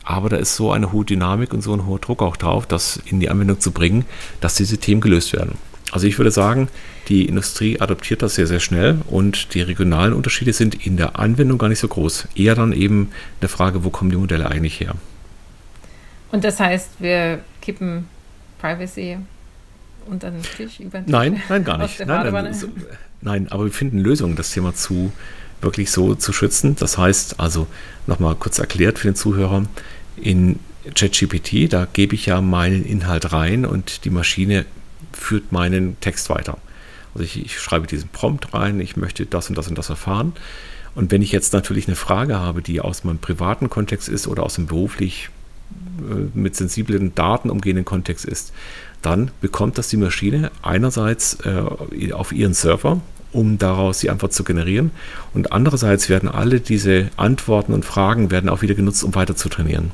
[0.02, 3.00] Aber da ist so eine hohe Dynamik und so ein hoher Druck auch drauf, das
[3.04, 4.06] in die Anwendung zu bringen,
[4.40, 5.58] dass diese Themen gelöst werden.
[5.92, 6.68] Also ich würde sagen,
[7.08, 11.58] die Industrie adoptiert das sehr, sehr schnell und die regionalen Unterschiede sind in der Anwendung
[11.58, 12.28] gar nicht so groß.
[12.34, 13.10] Eher dann eben
[13.40, 14.94] eine Frage, wo kommen die Modelle eigentlich her?
[16.32, 18.08] Und das heißt, wir kippen
[18.60, 19.18] Privacy
[20.06, 20.80] unter den Tisch?
[20.80, 22.04] Über den Tisch nein, nein, gar nicht.
[22.04, 22.68] Nein, nein, so,
[23.20, 25.12] nein, aber wir finden Lösungen, das Thema zu
[25.60, 26.76] wirklich so zu schützen.
[26.76, 27.66] Das heißt also,
[28.06, 29.64] nochmal kurz erklärt für den Zuhörer,
[30.16, 30.58] in
[30.94, 34.64] ChatGPT, da gebe ich ja meinen Inhalt rein und die Maschine
[35.12, 36.58] führt meinen Text weiter.
[37.14, 40.32] Also ich, ich, schreibe diesen Prompt rein, ich möchte das und das und das erfahren.
[40.94, 44.42] Und wenn ich jetzt natürlich eine Frage habe, die aus meinem privaten Kontext ist oder
[44.42, 45.30] aus dem beruflich
[46.34, 48.52] mit sensiblen Daten umgehenden Kontext ist,
[49.02, 53.00] dann bekommt das die Maschine einerseits äh, auf ihren Server,
[53.32, 54.90] um daraus die Antwort zu generieren.
[55.32, 59.48] Und andererseits werden alle diese Antworten und Fragen werden auch wieder genutzt, um weiter zu
[59.48, 59.92] trainieren.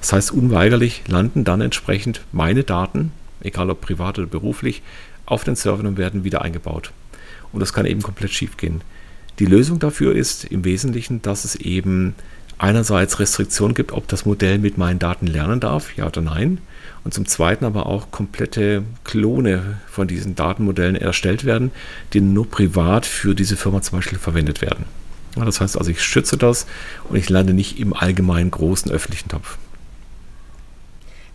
[0.00, 4.82] Das heißt, unweigerlich landen dann entsprechend meine Daten, egal ob privat oder beruflich,
[5.26, 6.92] auf den Servern und werden wieder eingebaut.
[7.52, 8.80] Und das kann eben komplett schief gehen.
[9.38, 12.14] Die Lösung dafür ist im Wesentlichen, dass es eben
[12.60, 16.58] einerseits Restriktionen gibt, ob das Modell mit meinen Daten lernen darf, ja oder nein.
[17.02, 21.72] Und zum Zweiten aber auch komplette Klone von diesen Datenmodellen erstellt werden,
[22.12, 24.84] die nur privat für diese Firma zum Beispiel verwendet werden.
[25.36, 26.66] Ja, das heißt also, ich schütze das
[27.08, 29.56] und ich lande nicht im allgemeinen großen öffentlichen Topf.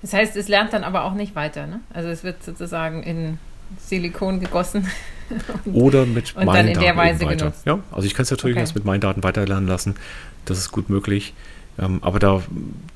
[0.04, 1.66] Das heißt, es lernt dann aber auch nicht weiter.
[1.66, 1.80] Ne?
[1.92, 3.40] Also es wird sozusagen in
[3.80, 4.88] Silikon gegossen.
[5.74, 7.26] Oder mit und meinen Daten weiter.
[7.26, 7.66] Genutzt.
[7.66, 8.72] Ja, also ich kann es natürlich okay.
[8.76, 9.96] mit meinen Daten weiterlernen lassen.
[10.46, 11.34] Das ist gut möglich.
[11.78, 12.42] Ähm, aber da,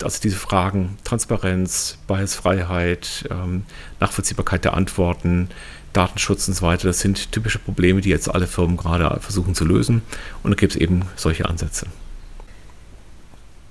[0.03, 3.63] also diese Fragen, Transparenz, Biasfreiheit, ähm,
[3.99, 5.49] Nachvollziehbarkeit der Antworten,
[5.91, 9.65] Datenschutz und so weiter, das sind typische Probleme, die jetzt alle Firmen gerade versuchen zu
[9.65, 10.01] lösen.
[10.43, 11.87] Und da gibt es eben solche Ansätze.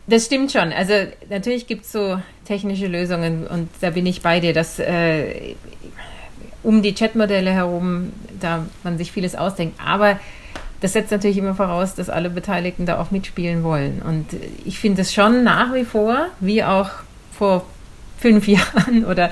[0.08, 0.72] Das stimmt schon.
[0.72, 0.94] Also
[1.28, 5.54] natürlich gibt es so technische Lösungen und da bin ich bei dir, dass äh,
[6.62, 9.78] um die Chatmodelle herum da man sich vieles ausdenkt.
[9.84, 10.18] Aber
[10.80, 14.00] das setzt natürlich immer voraus, dass alle Beteiligten da auch mitspielen wollen.
[14.02, 14.26] Und
[14.64, 16.90] ich finde es schon nach wie vor, wie auch
[17.32, 17.66] vor
[18.18, 19.30] fünf Jahren oder,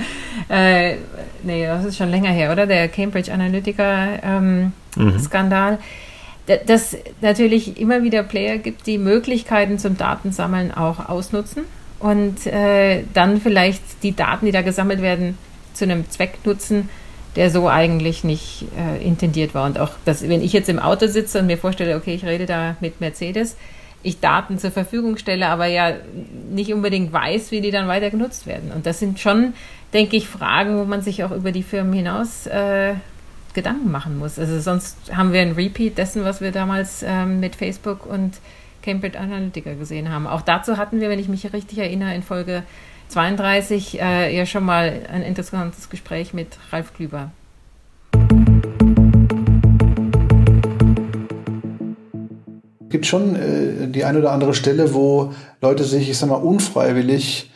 [0.49, 0.97] äh,
[1.43, 2.67] nee, das ist schon länger her, oder?
[2.67, 5.73] Der Cambridge Analytica-Skandal.
[5.73, 5.83] Ähm, mhm.
[6.67, 11.65] Dass natürlich immer wieder Player gibt, die Möglichkeiten zum Datensammeln auch ausnutzen
[11.99, 15.37] und äh, dann vielleicht die Daten, die da gesammelt werden,
[15.75, 16.89] zu einem Zweck nutzen,
[17.37, 19.67] der so eigentlich nicht äh, intendiert war.
[19.67, 22.47] Und auch, dass, wenn ich jetzt im Auto sitze und mir vorstelle, okay, ich rede
[22.47, 23.57] da mit Mercedes,
[24.03, 25.95] ich Daten zur Verfügung stelle, aber ja
[26.51, 28.73] nicht unbedingt weiß, wie die dann weiter genutzt werden.
[28.73, 29.53] Und das sind schon,
[29.93, 32.95] denke ich, Fragen, wo man sich auch über die Firmen hinaus äh,
[33.53, 34.39] Gedanken machen muss.
[34.39, 38.35] Also sonst haben wir ein Repeat dessen, was wir damals ähm, mit Facebook und
[38.83, 40.27] Cambridge Analytica gesehen haben.
[40.27, 42.63] Auch dazu hatten wir, wenn ich mich richtig erinnere, in Folge
[43.09, 47.31] 32 äh, ja schon mal ein interessantes Gespräch mit Ralf Klüber.
[52.81, 56.37] Es gibt schon äh, die eine oder andere Stelle, wo Leute sich, ich sag mal,
[56.37, 57.51] unfreiwillig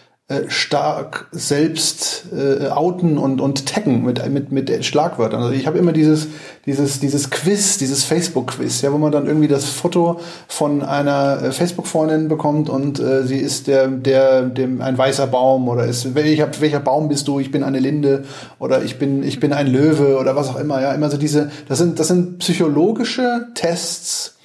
[0.48, 5.42] stark selbst äh, outen und, und taggen mit, mit, mit Schlagwörtern.
[5.42, 6.28] Also ich habe immer dieses,
[6.66, 11.52] dieses, dieses Quiz, dieses Facebook-Quiz, ja, wo man dann irgendwie das Foto von einer äh,
[11.52, 16.48] Facebook-Freundin bekommt und äh, sie ist der, der, dem ein weißer Baum oder ist, welcher,
[16.60, 17.40] welcher Baum bist du?
[17.40, 18.24] Ich bin eine Linde
[18.60, 21.50] oder ich bin, ich bin ein Löwe oder was auch immer, ja, immer so diese,
[21.68, 24.36] das sind, das sind psychologische Tests,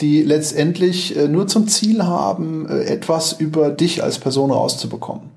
[0.00, 5.30] die letztendlich äh, nur zum Ziel haben, äh, etwas über dich als Person rauszubekommen.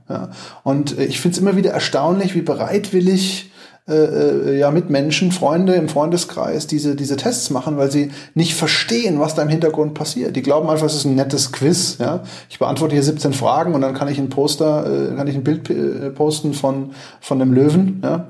[0.63, 3.50] Und äh, ich finde es immer wieder erstaunlich, wie bereitwillig
[3.89, 8.53] äh, äh, ja mit Menschen, Freunde im Freundeskreis diese, diese Tests machen, weil sie nicht
[8.53, 10.35] verstehen, was da im Hintergrund passiert.
[10.35, 11.97] Die glauben einfach, es ist ein nettes Quiz.
[11.99, 12.21] Ja?
[12.49, 15.43] Ich beantworte hier 17 Fragen und dann kann ich ein Poster, äh, kann ich ein
[15.43, 18.01] Bild äh, posten von, von einem Löwen.
[18.03, 18.27] Ja?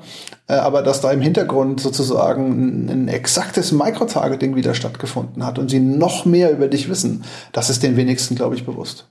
[0.47, 5.69] Äh, aber dass da im Hintergrund sozusagen ein, ein exaktes Microtargeting wieder stattgefunden hat und
[5.69, 9.09] sie noch mehr über dich wissen, das ist den wenigsten, glaube ich, bewusst.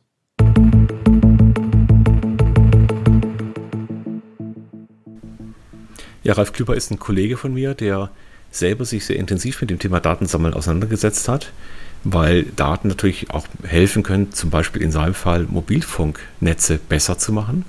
[6.31, 8.09] Ja, Ralf Klüber ist ein Kollege von mir, der
[8.53, 11.51] selber sich sehr intensiv mit dem Thema Datensammeln auseinandergesetzt hat,
[12.05, 17.64] weil Daten natürlich auch helfen können, zum Beispiel in seinem Fall Mobilfunknetze besser zu machen.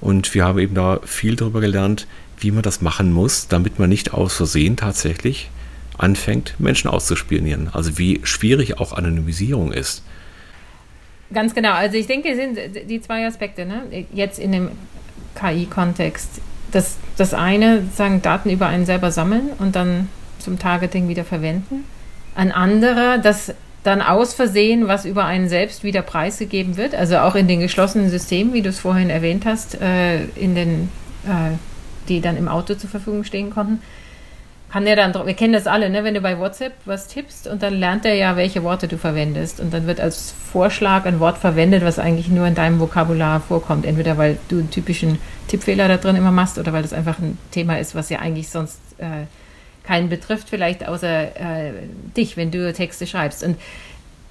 [0.00, 2.08] Und wir haben eben da viel darüber gelernt,
[2.40, 5.48] wie man das machen muss, damit man nicht aus Versehen tatsächlich
[5.96, 7.68] anfängt, Menschen auszuspionieren.
[7.72, 10.02] Also wie schwierig auch Anonymisierung ist.
[11.32, 11.74] Ganz genau.
[11.74, 13.64] Also ich denke, es sind die zwei Aspekte.
[13.64, 14.06] Ne?
[14.12, 14.70] Jetzt in dem
[15.36, 16.40] KI-Kontext
[16.72, 20.08] das, das eine, sagen Daten über einen selber sammeln und dann
[20.38, 21.84] zum Targeting wieder verwenden.
[22.34, 27.34] Ein anderer, das dann aus Versehen, was über einen selbst wieder preisgegeben wird, also auch
[27.34, 30.88] in den geschlossenen Systemen, wie du es vorhin erwähnt hast, äh, in den,
[31.26, 31.56] äh,
[32.08, 33.80] die dann im Auto zur Verfügung stehen konnten,
[34.72, 36.02] kann der dann, wir kennen das alle, ne?
[36.02, 39.60] wenn du bei WhatsApp was tippst und dann lernt er ja, welche Worte du verwendest.
[39.60, 43.84] Und dann wird als Vorschlag ein Wort verwendet, was eigentlich nur in deinem Vokabular vorkommt.
[43.84, 47.36] Entweder weil du einen typischen Tippfehler da drin immer machst oder weil das einfach ein
[47.50, 49.26] Thema ist, was ja eigentlich sonst äh,
[49.84, 51.72] keinen betrifft, vielleicht außer äh,
[52.16, 53.44] dich, wenn du Texte schreibst.
[53.44, 53.60] Und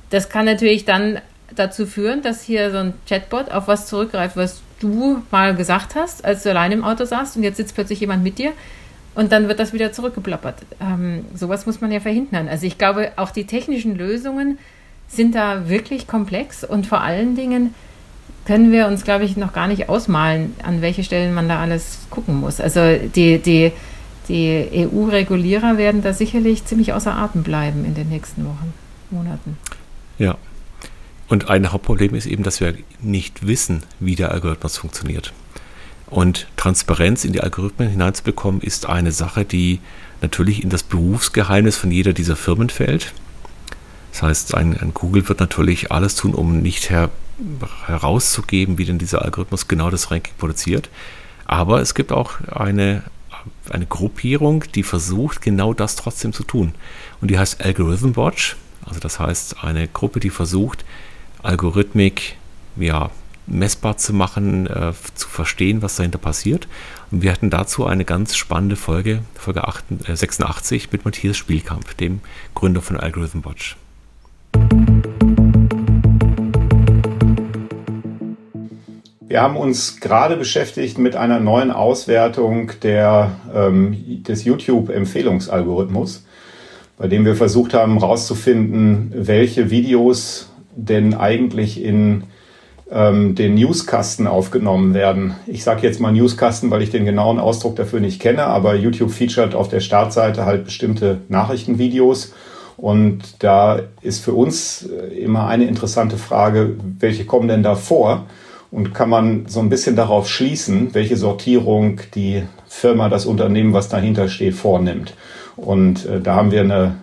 [0.09, 1.19] das kann natürlich dann
[1.55, 6.25] dazu führen, dass hier so ein Chatbot auf was zurückgreift, was du mal gesagt hast,
[6.25, 8.53] als du allein im Auto saßt und jetzt sitzt plötzlich jemand mit dir
[9.15, 10.55] und dann wird das wieder zurückgeplappert.
[10.79, 12.47] Ähm, sowas muss man ja verhindern.
[12.47, 14.57] Also ich glaube, auch die technischen Lösungen
[15.07, 17.73] sind da wirklich komplex und vor allen Dingen
[18.45, 21.99] können wir uns, glaube ich, noch gar nicht ausmalen, an welche Stellen man da alles
[22.09, 22.59] gucken muss.
[22.59, 23.71] Also die, die,
[24.29, 28.73] die EU-Regulierer werden da sicherlich ziemlich außer Atem bleiben in den nächsten Wochen,
[29.11, 29.57] Monaten.
[30.17, 30.37] Ja.
[31.27, 35.33] Und ein Hauptproblem ist eben, dass wir nicht wissen, wie der Algorithmus funktioniert.
[36.11, 39.79] Und Transparenz in die Algorithmen hineinzubekommen, ist eine Sache, die
[40.21, 43.13] natürlich in das Berufsgeheimnis von jeder dieser Firmen fällt.
[44.11, 47.09] Das heißt, ein, ein Google wird natürlich alles tun, um nicht her,
[47.85, 50.89] herauszugeben, wie denn dieser Algorithmus genau das Ranking produziert.
[51.45, 53.03] Aber es gibt auch eine,
[53.69, 56.73] eine Gruppierung, die versucht, genau das trotzdem zu tun.
[57.21, 58.57] Und die heißt Algorithm Watch.
[58.85, 60.83] Also das heißt, eine Gruppe, die versucht,
[61.41, 62.35] Algorithmik
[62.75, 63.11] ja,
[63.47, 66.67] messbar zu machen, äh, zu verstehen, was dahinter passiert.
[67.11, 71.97] Und wir hatten dazu eine ganz spannende Folge, Folge 8, äh, 86 mit Matthias Spielkamp,
[71.97, 72.21] dem
[72.55, 73.77] Gründer von Algorithm Watch.
[79.31, 86.25] Wir haben uns gerade beschäftigt mit einer neuen Auswertung der, ähm, des YouTube-Empfehlungsalgorithmus,
[86.97, 92.23] bei dem wir versucht haben herauszufinden, welche Videos denn eigentlich in
[92.91, 95.35] ähm, den Newskasten aufgenommen werden.
[95.47, 99.11] Ich sage jetzt mal Newskasten, weil ich den genauen Ausdruck dafür nicht kenne, aber YouTube
[99.11, 102.33] featuret auf der Startseite halt bestimmte Nachrichtenvideos.
[102.75, 108.25] Und da ist für uns äh, immer eine interessante Frage, welche kommen denn da vor?
[108.71, 113.89] Und kann man so ein bisschen darauf schließen, welche Sortierung die Firma, das Unternehmen, was
[113.89, 115.13] dahinter steht, vornimmt.
[115.55, 116.95] Und äh, da haben wir eine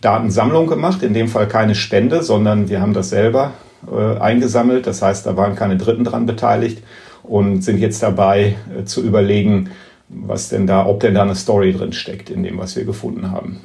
[0.00, 3.52] Datensammlung gemacht, in dem Fall keine Spende, sondern wir haben das selber
[3.90, 4.86] äh, eingesammelt.
[4.86, 6.82] Das heißt, da waren keine Dritten dran beteiligt
[7.22, 9.70] und sind jetzt dabei äh, zu überlegen,
[10.08, 13.30] was denn da, ob denn da eine Story drin steckt in dem, was wir gefunden
[13.30, 13.60] haben.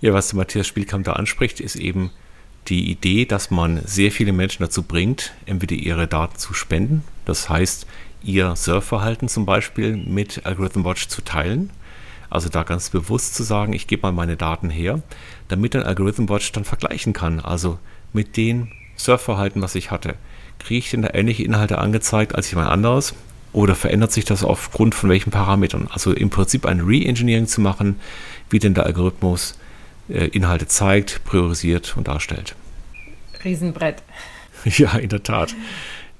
[0.00, 2.10] Ja, was Matthias Spielkamp da anspricht, ist eben
[2.68, 7.48] die Idee, dass man sehr viele Menschen dazu bringt, entweder ihre Daten zu spenden, das
[7.48, 7.86] heißt,
[8.22, 11.70] ihr Surfverhalten zum Beispiel mit Algorithm Watch zu teilen.
[12.30, 15.02] Also da ganz bewusst zu sagen, ich gebe mal meine Daten her,
[15.48, 17.40] damit ein Algorithm Watch dann vergleichen kann.
[17.40, 17.78] Also
[18.12, 20.14] mit dem Surfverhalten, was ich hatte.
[20.58, 23.14] Kriege ich denn da ähnliche Inhalte angezeigt als jemand anderes?
[23.52, 25.88] Oder verändert sich das aufgrund von welchen Parametern?
[25.90, 27.98] Also im Prinzip ein Re-Engineering zu machen,
[28.50, 29.58] wie denn der Algorithmus
[30.08, 32.54] äh, Inhalte zeigt, priorisiert und darstellt.
[33.44, 34.02] Riesenbrett.
[34.64, 35.54] Ja, in der Tat.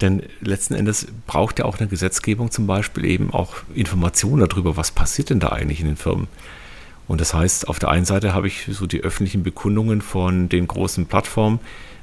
[0.00, 4.92] Denn letzten Endes braucht ja auch eine Gesetzgebung zum Beispiel eben auch Informationen darüber, was
[4.92, 6.28] passiert denn da eigentlich in den Firmen.
[7.08, 10.68] Und das heißt, auf der einen Seite habe ich so die öffentlichen Bekundungen von den
[10.68, 11.58] großen Plattformen,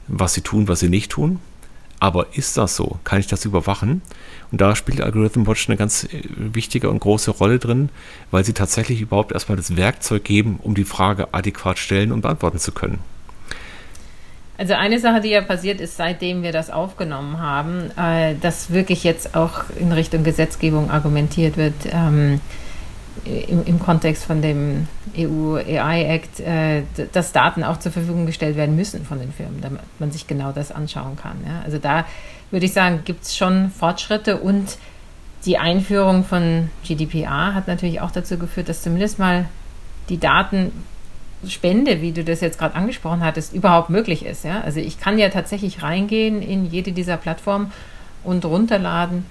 [0.07, 1.39] was sie tun, was sie nicht tun.
[1.99, 2.99] Aber ist das so?
[3.03, 4.01] Kann ich das überwachen?
[4.51, 7.89] Und da spielt Algorithm Watch eine ganz äh, wichtige und große Rolle drin,
[8.31, 12.59] weil sie tatsächlich überhaupt erstmal das Werkzeug geben, um die Frage adäquat stellen und beantworten
[12.59, 12.99] zu können.
[14.57, 19.03] Also eine Sache, die ja passiert ist, seitdem wir das aufgenommen haben, äh, dass wirklich
[19.03, 22.39] jetzt auch in Richtung Gesetzgebung argumentiert wird, ähm,
[23.25, 24.87] im, im, Kontext von dem
[25.17, 29.61] EU AI Act, äh, dass Daten auch zur Verfügung gestellt werden müssen von den Firmen,
[29.61, 31.37] damit man sich genau das anschauen kann.
[31.45, 31.61] Ja?
[31.63, 32.05] Also da
[32.51, 34.77] würde ich sagen, gibt es schon Fortschritte und
[35.45, 39.45] die Einführung von GDPR hat natürlich auch dazu geführt, dass zumindest mal
[40.09, 40.71] die Daten
[41.49, 44.43] Spende, wie du das jetzt gerade angesprochen hattest, überhaupt möglich ist.
[44.43, 44.61] Ja?
[44.61, 47.71] Also ich kann ja tatsächlich reingehen in jede dieser Plattformen
[48.23, 49.25] und runterladen,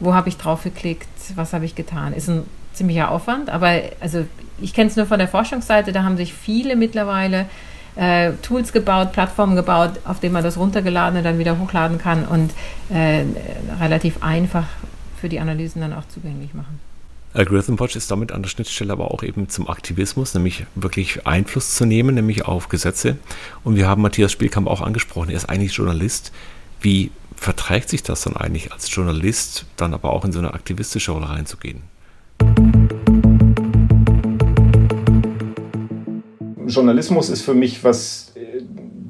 [0.00, 2.12] wo habe ich drauf geklickt, was habe ich getan.
[2.12, 4.26] Ist ein ziemlicher Aufwand, aber also
[4.60, 7.46] ich kenne es nur von der Forschungsseite, da haben sich viele mittlerweile
[7.96, 12.24] äh, Tools gebaut, Plattformen gebaut, auf denen man das runtergeladen und dann wieder hochladen kann
[12.24, 12.52] und
[12.90, 13.24] äh,
[13.80, 14.66] relativ einfach
[15.20, 16.80] für die Analysen dann auch zugänglich machen.
[17.34, 21.74] Algorithm Watch ist damit an der Schnittstelle aber auch eben zum Aktivismus, nämlich wirklich Einfluss
[21.74, 23.16] zu nehmen, nämlich auf Gesetze.
[23.64, 26.30] Und wir haben Matthias Spielkamp auch angesprochen, er ist eigentlich Journalist.
[26.80, 31.10] Wie verträgt sich das dann eigentlich als Journalist, dann aber auch in so eine aktivistische
[31.10, 31.82] Rolle reinzugehen?
[36.68, 38.32] Journalismus ist für mich was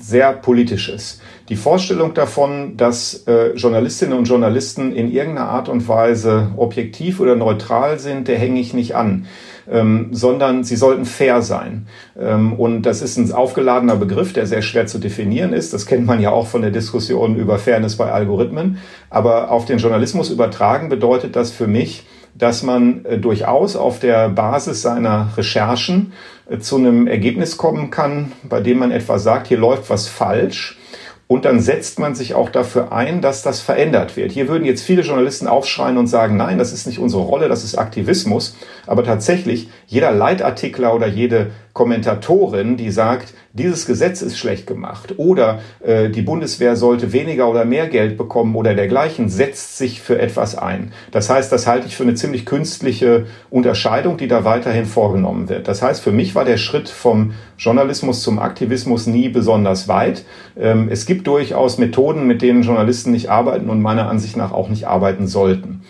[0.07, 1.21] sehr Politisches.
[1.49, 7.37] Die Vorstellung davon, dass äh, Journalistinnen und Journalisten in irgendeiner Art und Weise objektiv oder
[7.37, 9.27] neutral sind, der hänge ich nicht an.
[9.71, 11.87] Ähm, sondern sie sollten fair sein.
[12.21, 15.73] Ähm, und das ist ein aufgeladener Begriff, der sehr schwer zu definieren ist.
[15.73, 18.77] Das kennt man ja auch von der Diskussion über Fairness bei Algorithmen.
[19.09, 24.29] Aber auf den Journalismus übertragen bedeutet das für mich, dass man äh, durchaus auf der
[24.29, 26.13] Basis seiner Recherchen
[26.61, 30.79] zu einem Ergebnis kommen kann, bei dem man etwa sagt, hier läuft was falsch
[31.27, 34.33] und dann setzt man sich auch dafür ein, dass das verändert wird.
[34.33, 37.65] Hier würden jetzt viele Journalisten aufschreien und sagen, nein, das ist nicht unsere Rolle, das
[37.65, 38.57] ist Aktivismus.
[38.87, 45.59] Aber tatsächlich, jeder Leitartikler oder jede Kommentatorin, die sagt, dieses Gesetz ist schlecht gemacht oder
[45.85, 50.57] äh, die Bundeswehr sollte weniger oder mehr Geld bekommen oder dergleichen, setzt sich für etwas
[50.57, 50.93] ein.
[51.11, 55.67] Das heißt, das halte ich für eine ziemlich künstliche Unterscheidung, die da weiterhin vorgenommen wird.
[55.67, 60.25] Das heißt, für mich war der Schritt vom Journalismus zum Aktivismus nie besonders weit.
[60.57, 64.69] Ähm, es gibt durchaus Methoden, mit denen Journalisten nicht arbeiten und meiner Ansicht nach auch
[64.69, 65.83] nicht arbeiten sollten.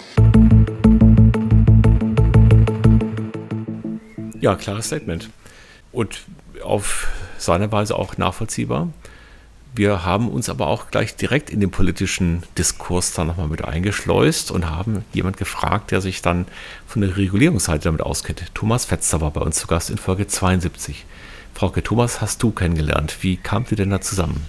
[4.41, 5.29] Ja, klares Statement
[5.95, 6.21] und
[6.63, 8.89] auf seine Weise auch nachvollziehbar.
[9.77, 14.53] Wir haben uns aber auch gleich direkt in den politischen Diskurs da nochmal mit eingeschleust
[14.53, 16.47] und haben jemand gefragt, der sich dann
[16.87, 18.55] von der Regulierungsseite damit auskennt.
[18.55, 21.05] Thomas Fetzer war bei uns zu Gast in Folge 72.
[21.55, 23.17] Frauke Thomas hast du kennengelernt.
[23.23, 24.47] Wie kamt ihr denn da zusammen?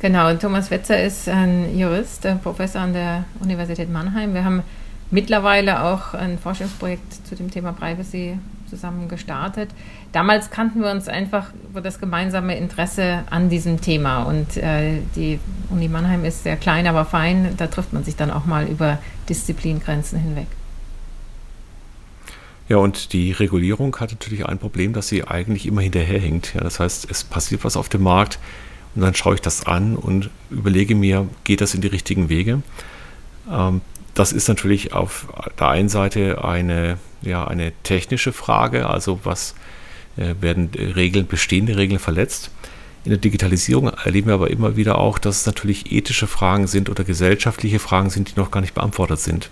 [0.00, 4.34] Genau, Thomas Fetzer ist ein Jurist, ein Professor an der Universität Mannheim.
[4.34, 4.62] Wir haben
[5.10, 8.38] mittlerweile auch ein Forschungsprojekt zu dem Thema Privacy
[8.74, 9.70] zusammen gestartet.
[10.12, 14.24] Damals kannten wir uns einfach über das gemeinsame Interesse an diesem Thema.
[14.24, 15.38] Und äh, die
[15.70, 17.54] Uni Mannheim ist sehr klein, aber fein.
[17.56, 20.46] Da trifft man sich dann auch mal über Disziplingrenzen hinweg.
[22.68, 26.54] Ja, und die Regulierung hat natürlich ein Problem, dass sie eigentlich immer hinterherhinkt.
[26.54, 28.38] Ja, das heißt, es passiert was auf dem Markt
[28.94, 32.62] und dann schaue ich das an und überlege mir, geht das in die richtigen Wege?
[33.50, 33.82] Ähm,
[34.14, 35.26] das ist natürlich auf
[35.58, 39.54] der einen Seite eine, ja, eine technische Frage, also was
[40.16, 42.50] äh, werden Regeln, bestehende Regeln verletzt.
[43.04, 46.88] In der Digitalisierung erleben wir aber immer wieder auch, dass es natürlich ethische Fragen sind
[46.88, 49.50] oder gesellschaftliche Fragen sind, die noch gar nicht beantwortet sind.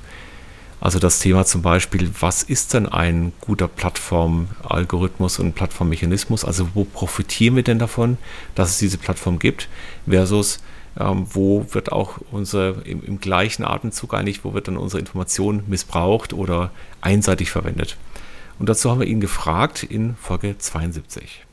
[0.80, 6.44] Also das Thema zum Beispiel, was ist denn ein guter Plattformalgorithmus und Plattformmechanismus?
[6.44, 8.18] Also wo profitieren wir denn davon,
[8.56, 9.68] dass es diese Plattform gibt,
[10.08, 10.60] versus
[10.98, 15.64] ähm, wo wird auch unser im, im, gleichen Atemzug eigentlich, wo wird dann unsere Information
[15.66, 17.96] missbraucht oder einseitig verwendet.
[18.58, 21.44] Und dazu haben wir ihn gefragt in Folge 72.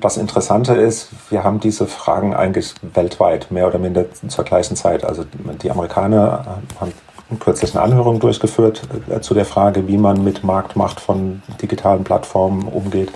[0.00, 5.04] Das Interessante ist, wir haben diese Fragen eigentlich weltweit, mehr oder minder zur gleichen Zeit.
[5.04, 5.24] Also
[5.62, 6.92] die Amerikaner haben
[7.38, 12.66] kürzlich eine Anhörung durchgeführt äh, zu der Frage, wie man mit Marktmacht von digitalen Plattformen
[12.66, 13.12] umgeht.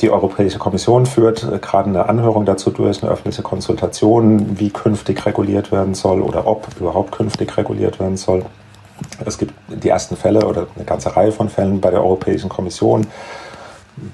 [0.00, 5.24] Die Europäische Kommission führt äh, gerade eine Anhörung dazu durch, eine öffentliche Konsultation, wie künftig
[5.24, 8.44] reguliert werden soll oder ob überhaupt künftig reguliert werden soll.
[9.24, 13.06] Es gibt die ersten Fälle oder eine ganze Reihe von Fällen bei der Europäischen Kommission,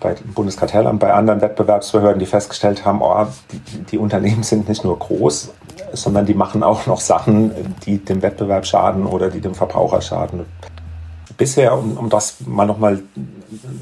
[0.00, 4.98] bei Bundeskartellamt, bei anderen Wettbewerbsbehörden, die festgestellt haben, oh, die, die, Unternehmen sind nicht nur
[4.98, 5.52] groß,
[5.92, 7.52] sondern die machen auch noch Sachen,
[7.84, 10.46] die dem Wettbewerb schaden oder die dem Verbraucher schaden.
[11.36, 13.02] Bisher, um, um das mal nochmal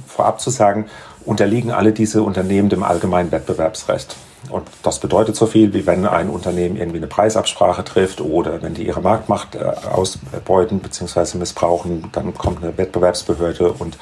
[0.07, 0.87] vorab zu sagen,
[1.25, 4.17] unterliegen alle diese Unternehmen dem allgemeinen Wettbewerbsrecht.
[4.49, 8.75] Und das bedeutet so viel, wie wenn ein Unternehmen irgendwie eine Preisabsprache trifft oder wenn
[8.75, 11.37] die ihre Marktmacht äh, ausbeuten bzw.
[11.37, 13.99] missbrauchen, dann kommt eine Wettbewerbsbehörde und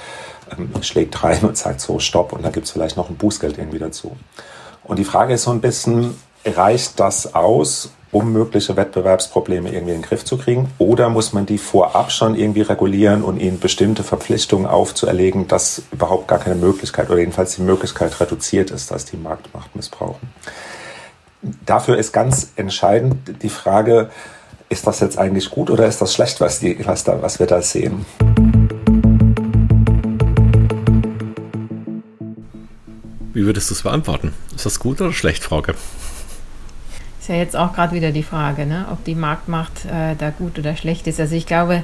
[0.56, 3.58] ähm, schlägt rein und sagt so, stopp, und dann gibt es vielleicht noch ein Bußgeld
[3.58, 4.16] irgendwie dazu.
[4.84, 10.00] Und die Frage ist so ein bisschen, reicht das aus, um mögliche Wettbewerbsprobleme irgendwie in
[10.00, 10.68] den Griff zu kriegen?
[10.78, 16.28] Oder muss man die vorab schon irgendwie regulieren und ihnen bestimmte Verpflichtungen aufzuerlegen, dass überhaupt
[16.28, 20.28] gar keine Möglichkeit oder jedenfalls die Möglichkeit reduziert ist, dass die Marktmacht missbrauchen?
[21.66, 24.10] Dafür ist ganz entscheidend die Frage,
[24.68, 27.46] ist das jetzt eigentlich gut oder ist das schlecht, was, die, was, da, was wir
[27.46, 28.04] da sehen?
[33.32, 34.34] Wie würdest du es beantworten?
[34.56, 35.74] Ist das gut oder schlecht, Frauke?
[37.28, 38.86] Ist ja jetzt auch gerade wieder die Frage, ne?
[38.90, 41.20] ob die Marktmacht äh, da gut oder schlecht ist.
[41.20, 41.82] Also ich glaube,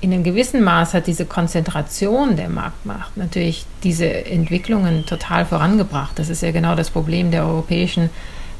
[0.00, 6.18] in einem gewissen Maß hat diese Konzentration der Marktmacht natürlich diese Entwicklungen total vorangebracht.
[6.18, 8.10] Das ist ja genau das Problem der europäischen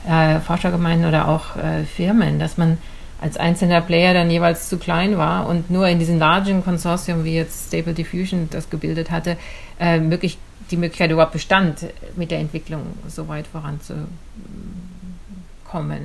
[0.09, 2.79] äh, Forschergemeinden oder auch äh, Firmen, dass man
[3.21, 7.35] als einzelner Player dann jeweils zu klein war und nur in diesem largen Konsortium, wie
[7.35, 9.37] jetzt Stable Diffusion das gebildet hatte,
[9.81, 10.39] äh, möglich
[10.71, 14.07] die Möglichkeit überhaupt bestand, mit der Entwicklung so weit voranzukommen.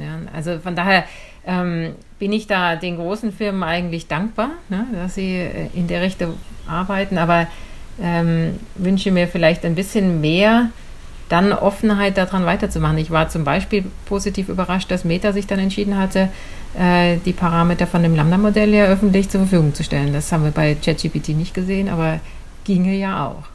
[0.01, 0.19] Ja.
[0.33, 1.05] Also von daher
[1.45, 6.01] ähm, bin ich da den großen Firmen eigentlich dankbar, ne, dass sie äh, in der
[6.01, 6.35] Richtung
[6.67, 7.47] arbeiten, aber
[8.01, 10.69] ähm, wünsche mir vielleicht ein bisschen mehr
[11.29, 12.97] dann Offenheit daran weiterzumachen.
[12.97, 16.29] Ich war zum Beispiel positiv überrascht, dass Meta sich dann entschieden hatte,
[16.77, 20.13] äh, die Parameter von dem Lambda-Modell ja öffentlich zur Verfügung zu stellen.
[20.13, 22.19] Das haben wir bei ChatGPT nicht gesehen, aber
[22.63, 23.54] ginge ja auch.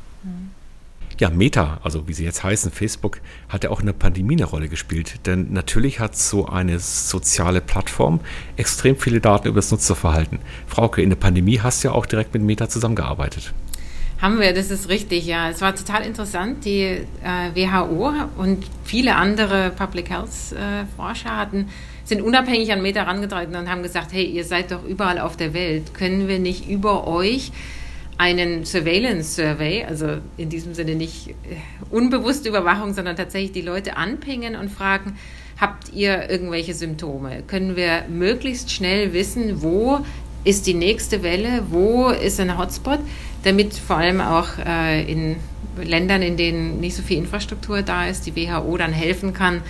[1.20, 4.46] Ja, Meta, also wie sie jetzt heißen, Facebook, hat ja auch in der Pandemie eine
[4.46, 5.26] Rolle gespielt.
[5.26, 8.20] Denn natürlich hat so eine soziale Plattform
[8.56, 10.38] extrem viele Daten über das Nutzerverhalten.
[10.66, 13.52] Frauke, in der Pandemie hast du ja auch direkt mit Meta zusammengearbeitet.
[14.18, 15.50] Haben wir, das ist richtig, ja.
[15.50, 16.64] Es war total interessant.
[16.64, 17.04] Die äh,
[17.54, 21.68] WHO und viele andere Public Health äh, Forscher hatten,
[22.02, 25.52] sind unabhängig an Meta herangetreten und haben gesagt, hey, ihr seid doch überall auf der
[25.52, 25.92] Welt.
[25.92, 27.52] Können wir nicht über euch
[28.20, 31.34] einen Surveillance Survey, also in diesem Sinne nicht äh,
[31.90, 35.16] unbewusste Überwachung, sondern tatsächlich die Leute anpingen und fragen,
[35.58, 37.42] habt ihr irgendwelche Symptome?
[37.46, 40.00] Können wir möglichst schnell wissen, wo
[40.44, 43.00] ist die nächste Welle, wo ist ein Hotspot?
[43.44, 45.36] damit vor allem auch äh, in
[45.82, 49.62] Ländern, in denen nicht so viel Infrastruktur da ist, die WHO dann helfen kann,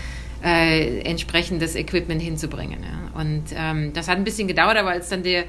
[0.43, 2.81] äh, entsprechendes Equipment hinzubringen.
[2.83, 3.21] Ja.
[3.21, 5.45] Und ähm, das hat ein bisschen gedauert, aber als dann der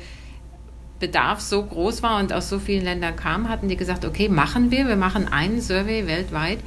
[1.02, 4.72] Bedarf so groß war und aus so vielen Ländern kam, hatten die gesagt, okay, machen
[4.72, 6.60] wir, wir machen einen Survey weltweit.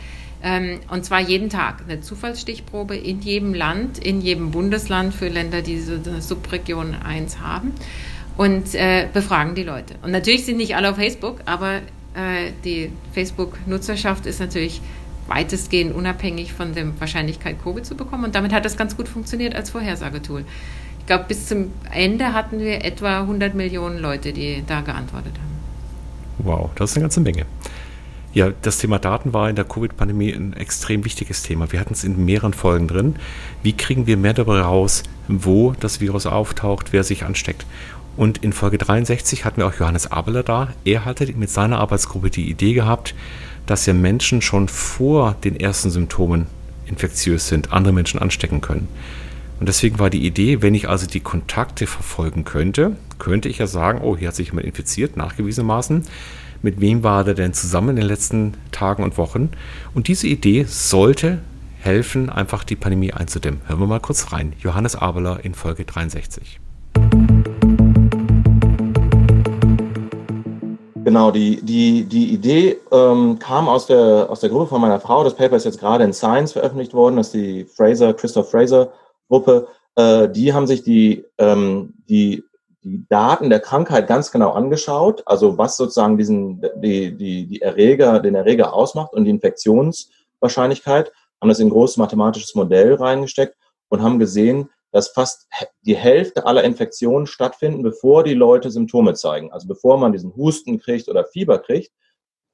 [0.43, 5.63] Ähm, und zwar jeden Tag, eine Zufallsstichprobe in jedem Land, in jedem Bundesland für Länder,
[5.63, 7.73] die so eine Subregion 1 haben
[8.37, 9.95] und äh, befragen die Leute.
[10.03, 11.77] Und natürlich sind nicht alle auf Facebook, aber
[12.15, 14.83] äh, die Facebook-Nutzerschaft ist natürlich
[15.27, 18.25] weitestgehend unabhängig von der Wahrscheinlichkeit, Covid zu bekommen.
[18.25, 20.45] Und damit hat das ganz gut funktioniert als Vorhersagetool.
[21.05, 25.59] Ich glaube, bis zum Ende hatten wir etwa 100 Millionen Leute, die da geantwortet haben.
[26.39, 27.45] Wow, das ist eine ganze Menge.
[28.33, 31.71] Ja, das Thema Daten war in der Covid-Pandemie ein extrem wichtiges Thema.
[31.71, 33.17] Wir hatten es in mehreren Folgen drin.
[33.63, 37.67] Wie kriegen wir mehr darüber raus, wo das Virus auftaucht, wer sich ansteckt?
[38.17, 40.69] Und in Folge 63 hatten wir auch Johannes Abeler da.
[40.87, 43.15] Er hatte mit seiner Arbeitsgruppe die Idee gehabt,
[43.67, 46.47] dass ja Menschen schon vor den ersten Symptomen
[46.87, 48.89] infektiös sind, andere Menschen anstecken können.
[49.61, 53.67] Und deswegen war die Idee, wenn ich also die Kontakte verfolgen könnte, könnte ich ja
[53.67, 56.03] sagen, oh, hier hat sich jemand infiziert, nachgewiesenermaßen.
[56.63, 59.51] Mit wem war er denn zusammen in den letzten Tagen und Wochen?
[59.95, 61.39] Und diese Idee sollte
[61.79, 63.61] helfen, einfach die Pandemie einzudämmen.
[63.67, 64.55] Hören wir mal kurz rein.
[64.59, 66.59] Johannes Abeler in Folge 63.
[71.05, 75.23] Genau, die, die, die Idee ähm, kam aus der, aus der Gruppe von meiner Frau.
[75.23, 77.17] Das Paper ist jetzt gerade in Science veröffentlicht worden.
[77.17, 78.91] Das ist die Fraser, Christoph Fraser
[79.29, 79.69] Gruppe.
[79.97, 82.45] Äh, die haben sich die, ähm, die,
[82.83, 85.23] die Daten der Krankheit ganz genau angeschaut.
[85.27, 91.13] Also was sozusagen diesen, die, die, die Erreger, den Erreger ausmacht und die Infektionswahrscheinlichkeit.
[91.41, 93.57] Haben das in ein großes mathematisches Modell reingesteckt
[93.89, 95.49] und haben gesehen, dass fast
[95.83, 99.53] die Hälfte aller Infektionen stattfinden, bevor die Leute Symptome zeigen.
[99.53, 101.91] Also bevor man diesen Husten kriegt oder Fieber kriegt.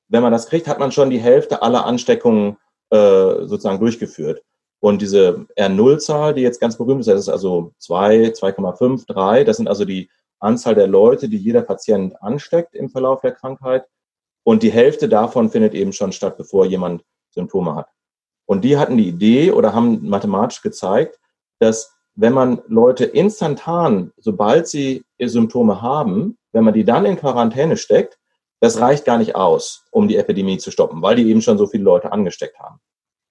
[0.09, 2.57] Wenn man das kriegt, hat man schon die Hälfte aller Ansteckungen
[2.89, 4.43] äh, sozusagen durchgeführt.
[4.81, 9.59] Und diese R0-Zahl, die jetzt ganz berühmt ist, das ist also 2, 2,5, 3, das
[9.59, 13.85] sind also die Anzahl der Leute, die jeder Patient ansteckt im Verlauf der Krankheit.
[14.43, 17.89] Und die Hälfte davon findet eben schon statt, bevor jemand Symptome hat.
[18.47, 21.21] Und die hatten die Idee oder haben mathematisch gezeigt,
[21.59, 27.77] dass wenn man Leute instantan, sobald sie Symptome haben, wenn man die dann in Quarantäne
[27.77, 28.19] steckt,
[28.61, 31.67] das reicht gar nicht aus, um die Epidemie zu stoppen, weil die eben schon so
[31.67, 32.81] viele Leute angesteckt haben.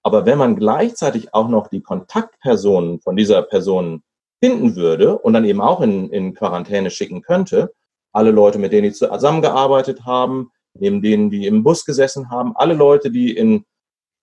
[0.02, 4.02] Aber wenn man gleichzeitig auch noch die Kontaktpersonen von dieser Person
[4.42, 7.72] finden würde und dann eben auch in, in Quarantäne schicken könnte,
[8.12, 12.74] alle Leute, mit denen die zusammengearbeitet haben, neben denen, die im Bus gesessen haben, alle
[12.74, 13.64] Leute, die in,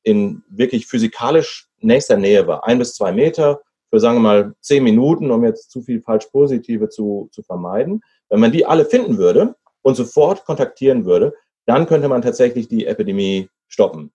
[0.03, 4.83] in wirklich physikalisch nächster Nähe war, ein bis zwei Meter, für, sagen wir mal, zehn
[4.83, 8.01] Minuten, um jetzt zu viel falsch Positive zu, zu vermeiden.
[8.29, 11.33] Wenn man die alle finden würde und sofort kontaktieren würde,
[11.65, 14.11] dann könnte man tatsächlich die Epidemie stoppen.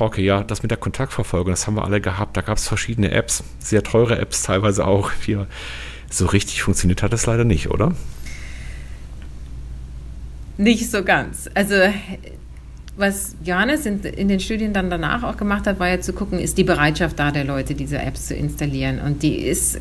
[0.00, 2.34] Frauke, ja, das mit der Kontaktverfolgung, das haben wir alle gehabt.
[2.34, 5.12] Da gab es verschiedene Apps, sehr teure Apps teilweise auch.
[5.26, 5.46] Hier.
[6.08, 7.94] So richtig funktioniert hat es leider nicht, oder?
[10.56, 11.50] Nicht so ganz.
[11.52, 11.74] Also
[12.96, 16.38] was Johannes in, in, den Studien dann danach auch gemacht hat, war ja zu gucken,
[16.38, 19.00] ist die Bereitschaft da der Leute, diese Apps zu installieren.
[19.00, 19.80] Und die ist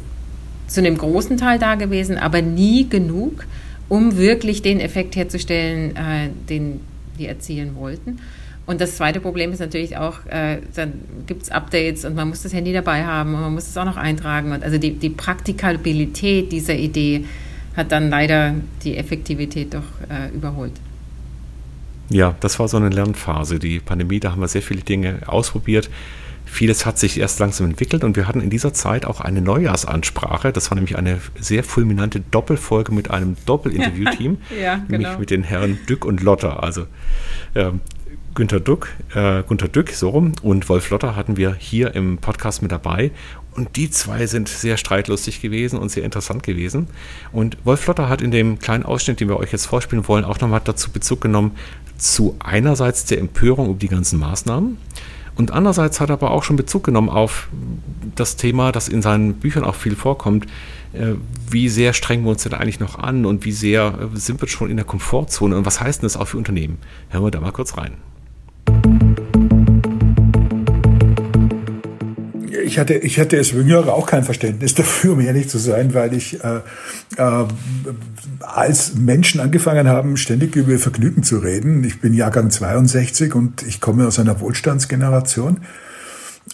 [0.68, 3.46] zu einem großen Teil da gewesen, aber nie genug,
[3.88, 6.82] um wirklich den Effekt herzustellen, äh, den
[7.18, 8.20] die erzielen wollten.
[8.70, 10.94] Und das zweite Problem ist natürlich auch, äh, dann
[11.26, 13.84] gibt es Updates und man muss das Handy dabei haben und man muss es auch
[13.84, 14.52] noch eintragen.
[14.52, 17.26] Und also die, die Praktikabilität dieser Idee
[17.76, 18.54] hat dann leider
[18.84, 20.74] die Effektivität doch äh, überholt.
[22.10, 23.58] Ja, das war so eine Lernphase.
[23.58, 25.90] Die Pandemie, da haben wir sehr viele Dinge ausprobiert.
[26.46, 30.52] Vieles hat sich erst langsam entwickelt und wir hatten in dieser Zeit auch eine Neujahrsansprache.
[30.52, 34.90] Das war nämlich eine sehr fulminante Doppelfolge mit einem Doppelinterviewteam, ja, genau.
[34.90, 36.62] nämlich mit den Herren Dück und Lotter.
[36.62, 36.86] Also
[37.56, 37.72] äh,
[38.36, 42.62] Günter Dück, äh, Günter Dück, so rum, und Wolf Lotter hatten wir hier im Podcast
[42.62, 43.12] mit dabei.
[43.56, 46.88] Und die zwei sind sehr streitlustig gewesen und sehr interessant gewesen.
[47.32, 50.40] Und Wolf Lotter hat in dem kleinen Ausschnitt, den wir euch jetzt vorspielen wollen, auch
[50.40, 51.52] nochmal dazu Bezug genommen,
[51.98, 54.78] zu einerseits der Empörung um die ganzen Maßnahmen
[55.36, 57.50] Und andererseits hat er aber auch schon Bezug genommen auf
[58.16, 60.46] das Thema, das in seinen Büchern auch viel vorkommt.
[60.94, 61.16] Äh,
[61.50, 64.48] wie sehr strengen wir uns denn eigentlich noch an und wie sehr äh, sind wir
[64.48, 66.78] schon in der Komfortzone und was heißt denn das auch für Unternehmen?
[67.10, 67.94] Hören wir da mal kurz rein.
[72.70, 76.14] Ich hatte, ich hatte als Jüngere auch kein Verständnis dafür, um ehrlich zu sein, weil
[76.14, 76.58] ich äh,
[77.18, 77.46] äh,
[78.42, 81.84] als Menschen angefangen haben, ständig über Vergnügen zu reden.
[81.84, 85.62] Ich bin Jahrgang 62 und ich komme aus einer Wohlstandsgeneration.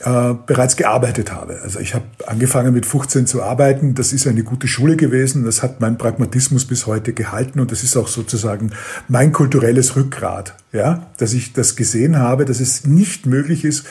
[0.02, 1.62] Äh, bereits gearbeitet habe.
[1.64, 3.96] Also ich habe angefangen mit 15 zu arbeiten.
[3.96, 5.46] Das ist eine gute Schule gewesen.
[5.46, 8.72] Das hat mein Pragmatismus bis heute gehalten und das ist auch sozusagen
[9.08, 13.86] mein kulturelles Rückgrat, ja, dass ich das gesehen habe, dass es nicht möglich ist,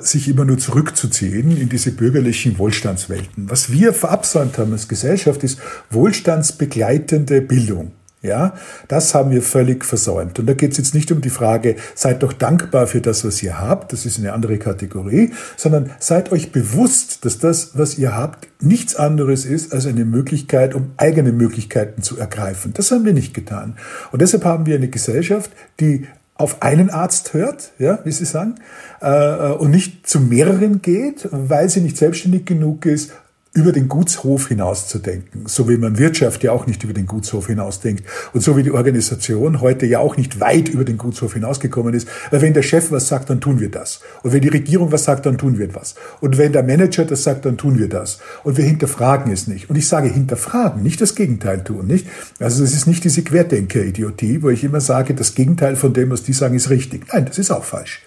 [0.00, 3.50] sich immer nur zurückzuziehen in diese bürgerlichen Wohlstandswelten.
[3.50, 5.58] Was wir verabsäumt haben als Gesellschaft ist
[5.90, 7.92] wohlstandsbegleitende Bildung.
[8.20, 8.54] Ja,
[8.88, 10.40] das haben wir völlig versäumt.
[10.40, 13.40] Und da geht es jetzt nicht um die Frage, seid doch dankbar für das, was
[13.44, 18.16] ihr habt, das ist eine andere Kategorie, sondern seid euch bewusst, dass das, was ihr
[18.16, 22.72] habt, nichts anderes ist als eine Möglichkeit, um eigene Möglichkeiten zu ergreifen.
[22.74, 23.76] Das haben wir nicht getan.
[24.10, 26.08] Und deshalb haben wir eine Gesellschaft, die
[26.38, 28.54] auf einen Arzt hört, ja, wie Sie sagen,
[29.00, 33.12] äh, und nicht zu mehreren geht, weil sie nicht selbstständig genug ist,
[33.58, 38.04] über den Gutshof hinauszudenken, so wie man Wirtschaft ja auch nicht über den Gutshof hinausdenkt
[38.32, 42.06] und so wie die Organisation heute ja auch nicht weit über den Gutshof hinausgekommen ist,
[42.30, 44.00] weil wenn der Chef was sagt, dann tun wir das.
[44.22, 45.96] Und wenn die Regierung was sagt, dann tun wir was.
[46.20, 48.20] Und wenn der Manager das sagt, dann tun wir das.
[48.44, 49.68] Und wir hinterfragen es nicht.
[49.68, 52.06] Und ich sage hinterfragen, nicht das Gegenteil tun, nicht?
[52.38, 56.22] Also es ist nicht diese Querdenker-Idiotie, wo ich immer sage, das Gegenteil von dem, was
[56.22, 57.06] die sagen, ist richtig.
[57.12, 58.02] Nein, das ist auch falsch.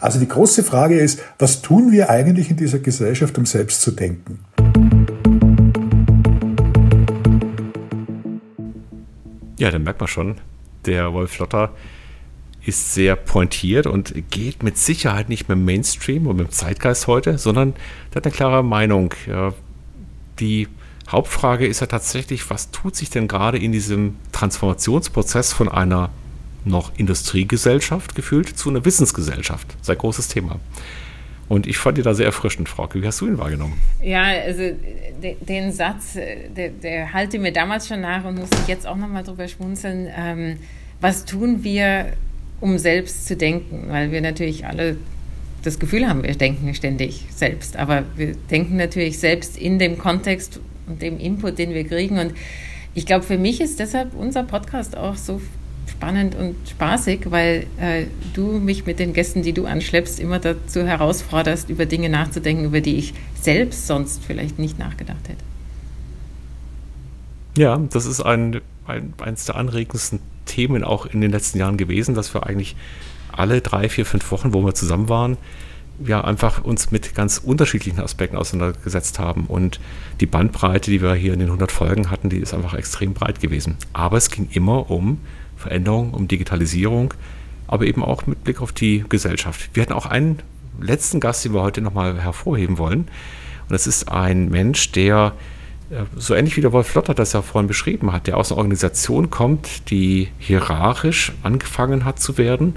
[0.00, 3.90] Also die große Frage ist, was tun wir eigentlich in dieser Gesellschaft, um selbst zu
[3.90, 4.38] denken?
[9.60, 10.36] Ja, dann merkt man schon,
[10.86, 11.74] der Wolf Lotter
[12.64, 17.06] ist sehr pointiert und geht mit Sicherheit nicht mit dem Mainstream und mit dem Zeitgeist
[17.06, 17.74] heute, sondern
[18.08, 19.12] der hat eine klare Meinung.
[20.38, 20.66] Die
[21.10, 26.08] Hauptfrage ist ja tatsächlich, was tut sich denn gerade in diesem Transformationsprozess von einer
[26.64, 29.76] noch Industriegesellschaft gefühlt zu einer Wissensgesellschaft?
[29.82, 30.58] Sein großes Thema.
[31.50, 33.02] Und ich fand ihn da sehr erfrischend, Frauke.
[33.02, 33.74] Wie hast du ihn wahrgenommen?
[34.00, 34.62] Ja, also
[35.20, 38.94] de, den Satz, äh, der, der halte mir damals schon nach und musste jetzt auch
[38.96, 40.08] nochmal drüber schmunzeln.
[40.16, 40.58] Ähm,
[41.00, 42.12] was tun wir,
[42.60, 43.86] um selbst zu denken?
[43.88, 44.96] Weil wir natürlich alle
[45.64, 47.76] das Gefühl haben, wir denken ständig selbst.
[47.76, 52.20] Aber wir denken natürlich selbst in dem Kontext und dem Input, den wir kriegen.
[52.20, 52.32] Und
[52.94, 55.40] ich glaube, für mich ist deshalb unser Podcast auch so
[55.90, 60.86] spannend und spaßig, weil äh, du mich mit den Gästen, die du anschleppst, immer dazu
[60.86, 65.44] herausforderst, über Dinge nachzudenken, über die ich selbst sonst vielleicht nicht nachgedacht hätte.
[67.56, 72.14] Ja, das ist ein, ein, eines der anregendsten Themen auch in den letzten Jahren gewesen,
[72.14, 72.76] dass wir eigentlich
[73.32, 75.36] alle drei, vier, fünf Wochen, wo wir zusammen waren,
[76.04, 79.80] ja einfach uns mit ganz unterschiedlichen Aspekten auseinandergesetzt haben und
[80.20, 83.40] die Bandbreite, die wir hier in den 100 Folgen hatten, die ist einfach extrem breit
[83.40, 83.76] gewesen.
[83.92, 85.18] Aber es ging immer um
[85.60, 87.14] Veränderung, um Digitalisierung,
[87.66, 89.70] aber eben auch mit Blick auf die Gesellschaft.
[89.74, 90.40] Wir hatten auch einen
[90.80, 93.00] letzten Gast, den wir heute nochmal hervorheben wollen.
[93.00, 95.34] Und das ist ein Mensch, der
[95.90, 98.58] äh, so ähnlich wie der Wolf Lotter das ja vorhin beschrieben hat, der aus einer
[98.58, 102.76] Organisation kommt, die hierarchisch angefangen hat zu werden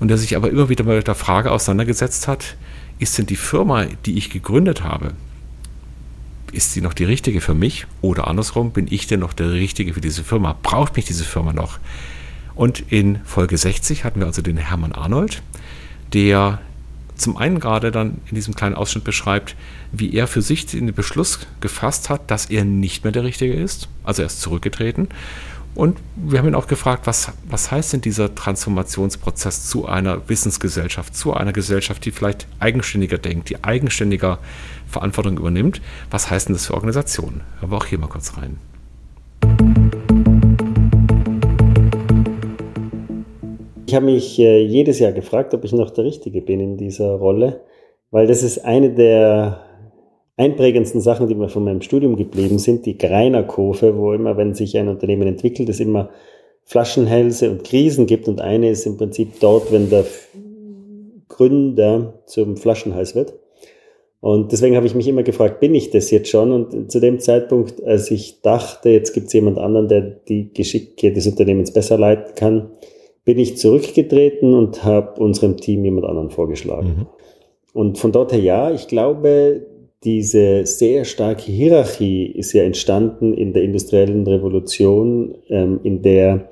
[0.00, 2.56] und der sich aber immer wieder mit der Frage auseinandergesetzt hat,
[2.98, 5.12] ist denn die Firma, die ich gegründet habe,
[6.52, 7.86] ist sie noch die richtige für mich?
[8.00, 10.56] Oder andersrum, bin ich denn noch der Richtige für diese Firma?
[10.62, 11.78] Braucht mich diese Firma noch?
[12.54, 15.42] Und in Folge 60 hatten wir also den Hermann Arnold,
[16.12, 16.60] der
[17.16, 19.56] zum einen gerade dann in diesem kleinen Ausschnitt beschreibt,
[19.92, 23.88] wie er für sich den Beschluss gefasst hat, dass er nicht mehr der Richtige ist.
[24.04, 25.08] Also er ist zurückgetreten
[25.78, 31.14] und wir haben ihn auch gefragt, was, was heißt denn dieser Transformationsprozess zu einer Wissensgesellschaft,
[31.14, 34.40] zu einer Gesellschaft, die vielleicht eigenständiger denkt, die eigenständiger
[34.88, 35.80] Verantwortung übernimmt?
[36.10, 37.42] Was heißt denn das für Organisationen?
[37.60, 38.58] Hören wir auch hier mal kurz rein.
[43.86, 47.12] Ich habe mich äh, jedes Jahr gefragt, ob ich noch der Richtige bin in dieser
[47.12, 47.62] Rolle,
[48.10, 49.62] weil das ist eine der
[50.36, 54.76] einprägendsten Sachen, die mir von meinem Studium geblieben sind, die Greiner-Kurve, wo immer, wenn sich
[54.76, 56.10] ein Unternehmen entwickelt, es immer
[56.64, 60.04] Flaschenhälse und Krisen gibt und eine ist im Prinzip dort, wenn der
[61.28, 63.32] Gründer zum Flaschenhals wird.
[64.20, 66.50] Und deswegen habe ich mich immer gefragt, bin ich das jetzt schon?
[66.50, 71.12] Und zu dem Zeitpunkt, als ich dachte, jetzt gibt es jemand anderen, der die Geschicke
[71.12, 72.70] des Unternehmens besser leiten kann,
[73.24, 76.88] bin ich zurückgetreten und habe unserem Team jemand anderen vorgeschlagen.
[76.88, 77.06] Mhm.
[77.74, 79.66] Und von dort her ja, ich glaube,
[80.04, 86.50] diese sehr starke Hierarchie ist ja entstanden in der industriellen Revolution, ähm, in der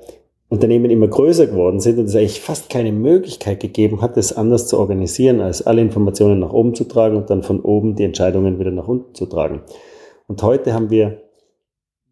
[0.49, 4.67] Unternehmen immer größer geworden sind und es eigentlich fast keine Möglichkeit gegeben hat, es anders
[4.67, 8.57] zu organisieren, als alle Informationen nach oben zu tragen und dann von oben die Entscheidungen
[8.59, 9.61] wieder nach unten zu tragen.
[10.27, 11.21] Und heute haben wir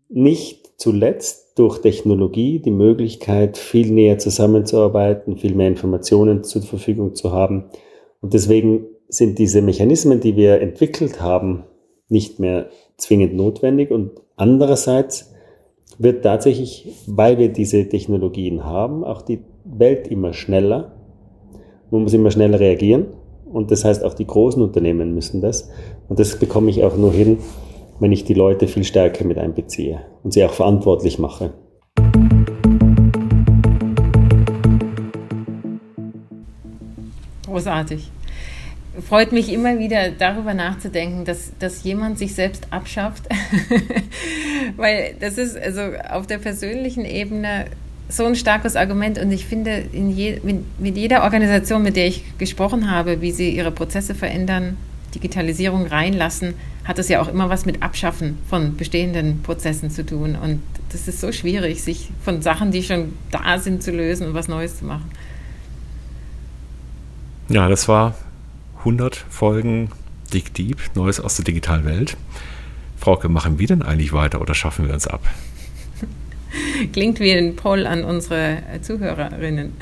[0.10, 7.32] nicht zuletzt durch Technologie die Möglichkeit, viel näher zusammenzuarbeiten, viel mehr Informationen zur Verfügung zu
[7.32, 7.66] haben.
[8.20, 11.64] Und deswegen sind diese Mechanismen, die wir entwickelt haben,
[12.10, 13.92] nicht mehr zwingend notwendig.
[13.92, 15.34] Und andererseits
[15.98, 20.94] wird tatsächlich, weil wir diese Technologien haben, auch die Welt immer schneller.
[21.92, 23.08] Man muss immer schneller reagieren.
[23.52, 25.70] Und das heißt, auch die großen Unternehmen müssen das.
[26.10, 27.38] Und das bekomme ich auch nur hin,
[28.00, 31.54] wenn ich die Leute viel stärker mit einbeziehe und sie auch verantwortlich mache.
[37.46, 38.12] Großartig
[39.02, 43.24] freut mich immer wieder darüber nachzudenken, dass, dass jemand sich selbst abschafft.
[44.76, 47.66] Weil das ist also auf der persönlichen Ebene
[48.08, 50.40] so ein starkes Argument und ich finde, je,
[50.78, 54.78] mit, jeder Organisation, mit der ich gesprochen habe, wie sie ihre Prozesse verändern,
[55.16, 56.54] Digitalisierung reinlassen,
[56.84, 60.36] hat das ja auch immer was mit Abschaffen von bestehenden Prozessen zu tun.
[60.36, 64.34] Und das ist so schwierig, sich von Sachen, die schon da sind, zu lösen und
[64.34, 65.10] was Neues zu machen.
[67.50, 68.16] Ja, das war
[68.80, 69.90] 100 Folgen
[70.34, 72.18] Dick Deep, Neues aus der digitalen Welt.
[72.98, 75.22] Frauke, machen wir denn eigentlich weiter oder schaffen wir uns ab?
[76.94, 79.74] Klingt wie ein Poll an unsere Zuhörerinnen.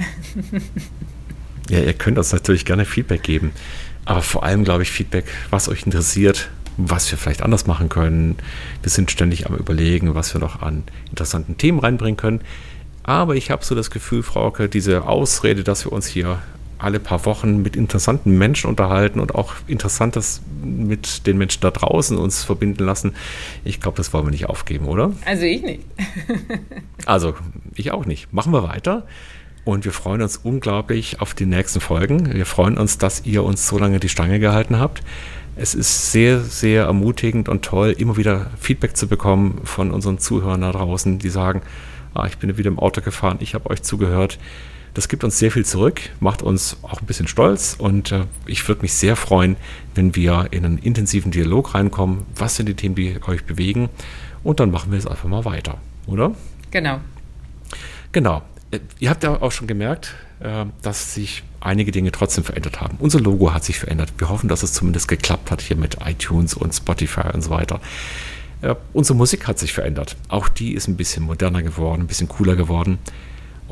[1.70, 3.52] ja, ihr könnt uns natürlich gerne Feedback geben.
[4.06, 8.36] Aber vor allem, glaube ich, Feedback, was euch interessiert, was wir vielleicht anders machen können.
[8.82, 12.42] Wir sind ständig am Überlegen, was wir noch an interessanten Themen reinbringen können.
[13.04, 16.42] Aber ich habe so das Gefühl, Frauke, diese Ausrede, dass wir uns hier
[16.84, 22.18] alle paar Wochen mit interessanten Menschen unterhalten und auch Interessantes mit den Menschen da draußen
[22.18, 23.14] uns verbinden lassen.
[23.64, 25.12] Ich glaube, das wollen wir nicht aufgeben, oder?
[25.26, 25.82] Also ich nicht.
[27.06, 27.36] also
[27.76, 28.34] ich auch nicht.
[28.34, 29.06] Machen wir weiter.
[29.66, 32.34] Und wir freuen uns unglaublich auf die nächsten Folgen.
[32.34, 35.04] Wir freuen uns, dass ihr uns so lange die Stange gehalten habt.
[35.56, 40.62] Es ist sehr, sehr ermutigend und toll, immer wieder Feedback zu bekommen von unseren Zuhörern
[40.62, 41.62] da draußen, die sagen,
[42.14, 44.40] ah, ich bin wieder im Auto gefahren, ich habe euch zugehört.
[44.94, 48.68] Das gibt uns sehr viel zurück, macht uns auch ein bisschen stolz und äh, ich
[48.68, 49.56] würde mich sehr freuen,
[49.96, 52.26] wenn wir in einen intensiven Dialog reinkommen.
[52.36, 53.90] Was sind die Themen, die euch bewegen?
[54.44, 56.36] Und dann machen wir es einfach mal weiter, oder?
[56.70, 57.00] Genau.
[58.12, 58.44] Genau.
[58.70, 62.98] Äh, ihr habt ja auch schon gemerkt, äh, dass sich einige Dinge trotzdem verändert haben.
[63.00, 64.14] Unser Logo hat sich verändert.
[64.18, 67.82] Wir hoffen, dass es zumindest geklappt hat hier mit iTunes und Spotify und so weiter.
[68.62, 70.18] Äh, unsere Musik hat sich verändert.
[70.28, 73.00] Auch die ist ein bisschen moderner geworden, ein bisschen cooler geworden.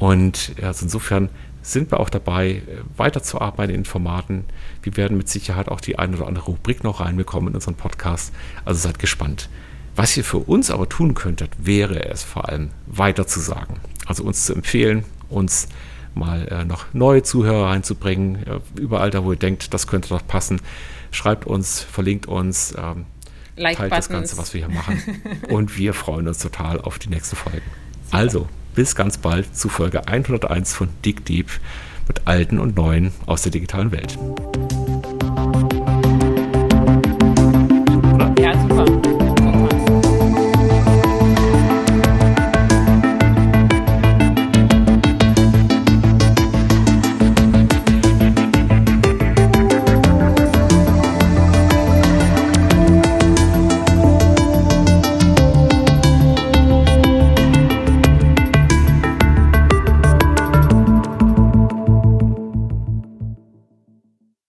[0.02, 1.30] Und also insofern
[1.62, 2.64] sind wir auch dabei,
[2.98, 4.46] weiterzuarbeiten in Formaten.
[4.82, 8.34] Wir werden mit Sicherheit auch die eine oder andere Rubrik noch reinbekommen in unseren Podcast.
[8.66, 9.48] Also seid gespannt.
[9.96, 13.80] Was ihr für uns aber tun könntet, wäre es vor allem weiter zu sagen.
[14.08, 15.68] Also uns zu empfehlen, uns
[16.16, 18.38] mal äh, noch neue Zuhörer reinzubringen.
[18.48, 20.62] Äh, überall da, wo ihr denkt, das könnte doch passen.
[21.12, 23.06] Schreibt uns, verlinkt uns, ähm,
[23.56, 25.00] like teilt das Ganze, was wir hier machen.
[25.50, 27.62] Und wir freuen uns total auf die nächsten Folgen.
[28.06, 28.18] Super.
[28.18, 31.48] Also, bis ganz bald zu Folge 101 von Dig Deep
[32.08, 34.18] mit Alten und Neuen aus der digitalen Welt.
[38.40, 39.11] Ja, super.